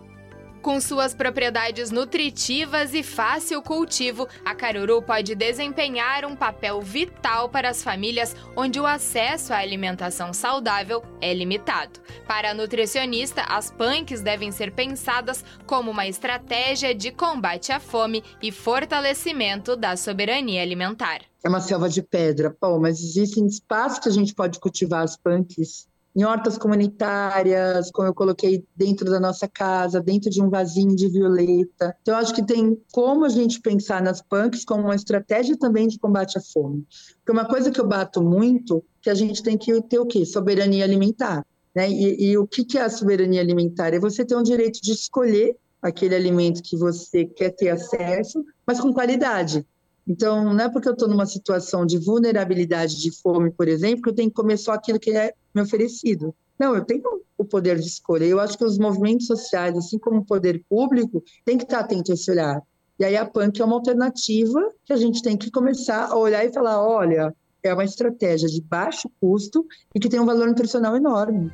[0.68, 7.70] Com suas propriedades nutritivas e fácil cultivo, a caruru pode desempenhar um papel vital para
[7.70, 12.02] as famílias onde o acesso à alimentação saudável é limitado.
[12.28, 18.22] Para a nutricionista, as punks devem ser pensadas como uma estratégia de combate à fome
[18.44, 21.22] e fortalecimento da soberania alimentar.
[21.46, 25.16] É uma selva de pedra, pô, mas existem espaços que a gente pode cultivar as
[25.16, 25.87] punks
[26.18, 31.08] em hortas comunitárias, como eu coloquei dentro da nossa casa, dentro de um vasinho de
[31.08, 31.96] violeta.
[32.02, 35.88] Então, eu acho que tem como a gente pensar nas punks como uma estratégia também
[35.88, 36.84] de combate à fome.
[37.18, 40.26] Porque uma coisa que eu bato muito, que a gente tem que ter o quê?
[40.26, 41.46] Soberania alimentar.
[41.76, 41.88] Né?
[41.88, 43.94] E, e o que, que é a soberania alimentar?
[43.94, 48.80] É você ter um direito de escolher aquele alimento que você quer ter acesso, mas
[48.80, 49.64] com qualidade.
[50.08, 54.10] Então, não é porque eu estou numa situação de vulnerabilidade, de fome, por exemplo, que
[54.10, 56.34] eu tenho que comer só aquilo que é me oferecido.
[56.58, 57.04] Não, eu tenho
[57.38, 58.24] o poder de escolha.
[58.24, 62.12] Eu acho que os movimentos sociais, assim como o poder público, tem que estar atento
[62.12, 62.62] a esse olhar.
[62.98, 66.44] E aí a PANC é uma alternativa que a gente tem que começar a olhar
[66.44, 70.96] e falar, olha, é uma estratégia de baixo custo e que tem um valor nutricional
[70.96, 71.52] enorme.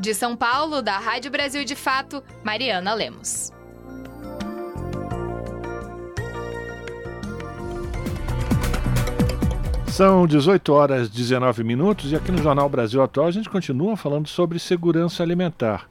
[0.00, 3.53] De São Paulo, da Rádio Brasil de Fato, Mariana Lemos.
[9.94, 14.26] São 18 horas 19 minutos e aqui no Jornal Brasil Atual a gente continua falando
[14.26, 15.88] sobre segurança alimentar.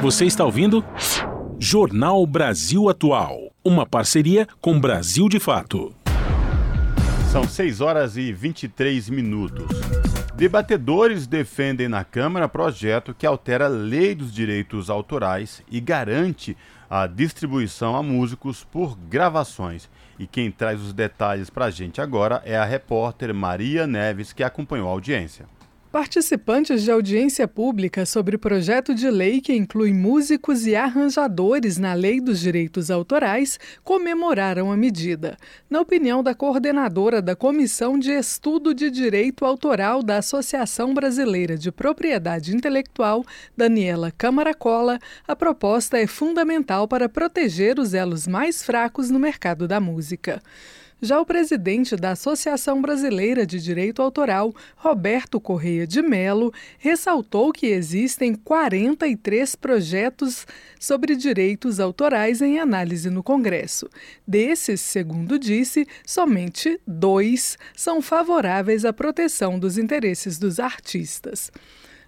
[0.00, 0.82] Você está ouvindo?
[1.58, 3.52] Jornal Brasil Atual.
[3.62, 5.94] Uma parceria com Brasil de Fato.
[7.30, 9.68] São 6 horas e 23 minutos.
[10.34, 16.56] Debatedores defendem na Câmara projeto que altera a lei dos direitos autorais e garante
[16.88, 19.86] a distribuição a músicos por gravações.
[20.18, 24.42] E quem traz os detalhes para a gente agora é a repórter Maria Neves, que
[24.42, 25.44] acompanhou a audiência.
[25.90, 31.94] Participantes de audiência pública sobre o projeto de lei que inclui músicos e arranjadores na
[31.94, 35.36] Lei dos Direitos Autorais comemoraram a medida.
[35.68, 41.72] Na opinião da coordenadora da Comissão de Estudo de Direito Autoral da Associação Brasileira de
[41.72, 43.24] Propriedade Intelectual,
[43.56, 44.96] Daniela Camaracola,
[45.26, 50.40] a proposta é fundamental para proteger os elos mais fracos no mercado da música.
[51.02, 57.68] Já o presidente da Associação Brasileira de Direito Autoral, Roberto Correia de Melo, ressaltou que
[57.68, 60.46] existem 43 projetos
[60.78, 63.88] sobre direitos autorais em análise no Congresso.
[64.28, 71.50] Desses, segundo disse, somente dois são favoráveis à proteção dos interesses dos artistas.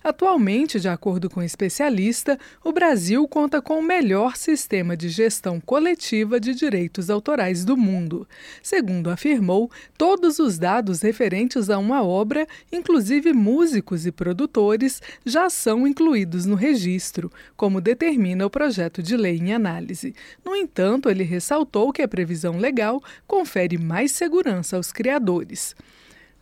[0.02, 5.60] Atualmente, de acordo com o especialista, o Brasil conta com o melhor sistema de gestão
[5.60, 8.26] coletiva de direitos autorais do mundo.
[8.62, 15.86] Segundo afirmou, todos os dados referentes a uma obra, inclusive músicos e produtores, já são
[15.86, 20.14] incluídos no registro, como determina o projeto de lei em análise.
[20.44, 25.76] No entanto, ele ressaltou que a previsão legal confere mais segurança aos criadores.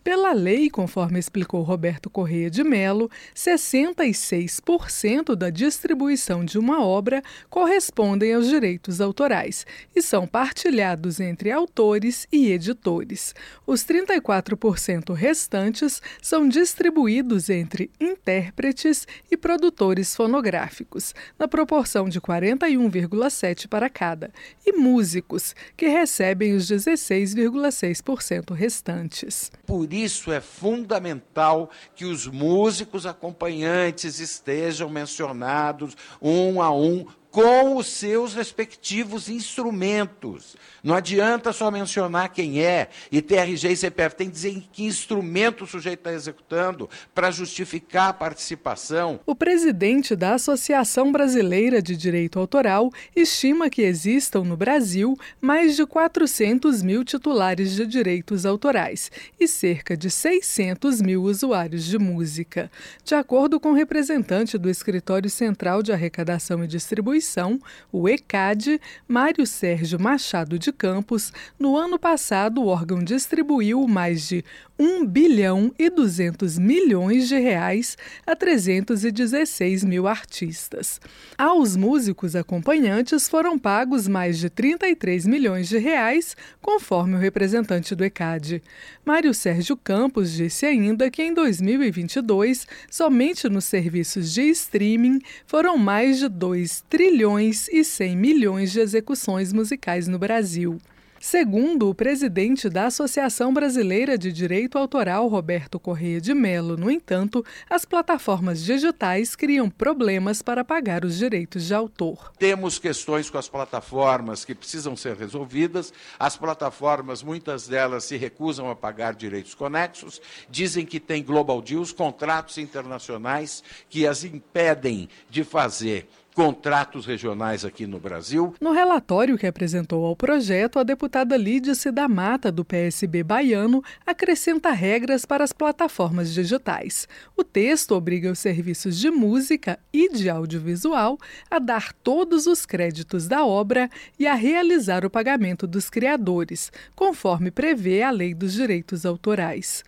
[0.03, 7.21] Pela lei, conforme explicou Roberto Correia de Mello, 66% da distribuição de uma obra
[7.51, 9.63] correspondem aos direitos autorais
[9.95, 13.35] e são partilhados entre autores e editores.
[13.67, 23.87] Os 34% restantes são distribuídos entre intérpretes e produtores fonográficos, na proporção de 41,7 para
[23.87, 24.31] cada,
[24.65, 29.51] e músicos, que recebem os 16,6% restantes.
[29.67, 37.77] Por por isso é fundamental que os músicos acompanhantes estejam mencionados um a um com
[37.77, 40.57] os seus respectivos instrumentos.
[40.83, 44.83] Não adianta só mencionar quem é e ter RG e CPF, tem que dizer que
[44.83, 49.19] instrumento o sujeito está executando para justificar a participação.
[49.25, 55.85] O presidente da Associação Brasileira de Direito Autoral estima que existam no Brasil mais de
[55.85, 59.09] 400 mil titulares de direitos autorais
[59.39, 62.69] e cerca de 600 mil usuários de música.
[63.05, 67.59] De acordo com o representante do Escritório Central de Arrecadação e Distribuição, Distribuição,
[67.91, 74.43] o ECAD, Mário Sérgio Machado de Campos, no ano passado o órgão distribuiu mais de
[74.81, 77.95] 1 bilhão e 200 milhões de reais
[78.25, 80.99] a 316 mil artistas.
[81.37, 88.03] Aos músicos acompanhantes foram pagos mais de 33 milhões de reais, conforme o representante do
[88.03, 88.63] ECAD.
[89.05, 96.17] Mário Sérgio Campos disse ainda que em 2022, somente nos serviços de streaming, foram mais
[96.17, 100.79] de 2 trilhões e 100 milhões de execuções musicais no Brasil.
[101.23, 107.45] Segundo o presidente da Associação Brasileira de Direito Autoral, Roberto Correia de Mello, no entanto,
[107.69, 112.31] as plataformas digitais criam problemas para pagar os direitos de autor.
[112.39, 115.93] Temos questões com as plataformas que precisam ser resolvidas.
[116.17, 120.19] As plataformas, muitas delas, se recusam a pagar direitos conexos,
[120.49, 127.85] dizem que tem global deals, contratos internacionais que as impedem de fazer contratos regionais aqui
[127.85, 128.53] no Brasil.
[128.59, 134.71] No relatório que apresentou ao projeto, a deputada Lídice da Mata, do PSB baiano, acrescenta
[134.71, 137.07] regras para as plataformas digitais.
[137.35, 141.17] O texto obriga os serviços de música e de audiovisual
[141.49, 147.51] a dar todos os créditos da obra e a realizar o pagamento dos criadores, conforme
[147.51, 149.83] prevê a Lei dos Direitos Autorais.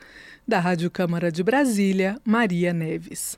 [0.45, 3.37] Da Rádio Câmara de Brasília, Maria Neves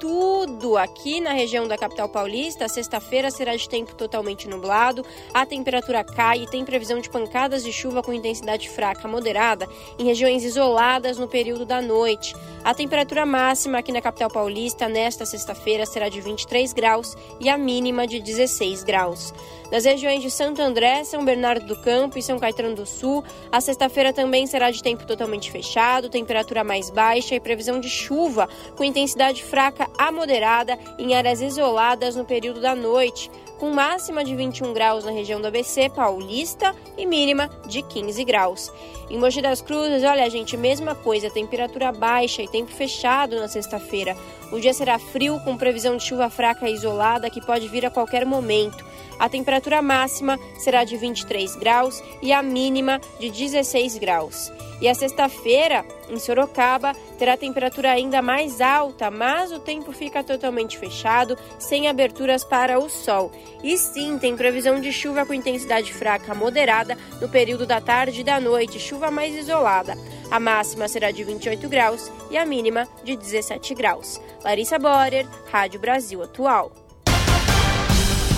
[0.00, 2.66] tudo aqui na região da capital paulista.
[2.68, 7.70] Sexta-feira será de tempo totalmente nublado, a temperatura cai e tem previsão de pancadas de
[7.70, 9.68] chuva com intensidade fraca moderada
[9.98, 12.34] em regiões isoladas no período da noite.
[12.64, 17.58] A temperatura máxima aqui na capital paulista nesta sexta-feira será de 23 graus e a
[17.58, 19.34] mínima de 16 graus.
[19.70, 23.22] Nas regiões de Santo André, São Bernardo do Campo e São Caetano do Sul,
[23.52, 28.48] a sexta-feira também será de tempo totalmente fechado, temperatura mais baixa e previsão de chuva
[28.76, 34.34] com intensidade fraca a moderada em áreas isoladas no período da noite, com máxima de
[34.34, 38.72] 21 graus na região do ABC Paulista e mínima de 15 graus.
[39.10, 44.16] Em Mogi das Cruzes, olha, gente, mesma coisa, temperatura baixa e tempo fechado na sexta-feira.
[44.52, 47.90] O dia será frio, com previsão de chuva fraca e isolada que pode vir a
[47.90, 48.84] qualquer momento.
[49.18, 54.50] A temperatura máxima será de 23 graus e a mínima de 16 graus.
[54.80, 60.78] E a sexta-feira, em Sorocaba, terá temperatura ainda mais alta, mas o tempo fica totalmente
[60.78, 63.30] fechado, sem aberturas para o sol.
[63.62, 68.24] E sim, tem previsão de chuva com intensidade fraca moderada no período da tarde e
[68.24, 69.98] da noite, chuva mais isolada.
[70.30, 74.20] A máxima será de 28 graus e a mínima de 17 graus.
[74.44, 76.72] Larissa Borer, Rádio Brasil Atual.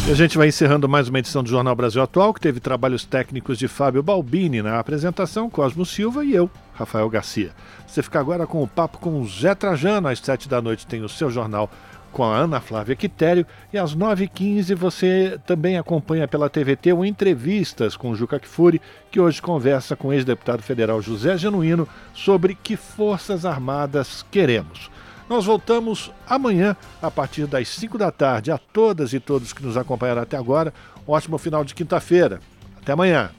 [0.08, 3.04] E a gente vai encerrando mais uma edição do Jornal Brasil Atual, que teve trabalhos
[3.04, 7.52] técnicos de Fábio Balbini na apresentação, Cosmo Silva e eu, Rafael Garcia.
[7.86, 11.02] Você fica agora com o papo com o Zé Trajano, às sete da noite tem
[11.02, 11.70] o seu jornal
[12.12, 17.96] com a Ana Flávia Quitério e às 9h15 você também acompanha pela TVT o Entrevistas
[17.96, 18.80] com Juca Kfouri,
[19.10, 24.90] que hoje conversa com o ex-deputado federal José Genuíno sobre que forças armadas queremos.
[25.28, 28.50] Nós voltamos amanhã, a partir das 5 da tarde.
[28.50, 30.74] A todas e todos que nos acompanharam até agora,
[31.08, 32.38] um ótimo final de quinta-feira.
[32.82, 33.30] Até amanhã.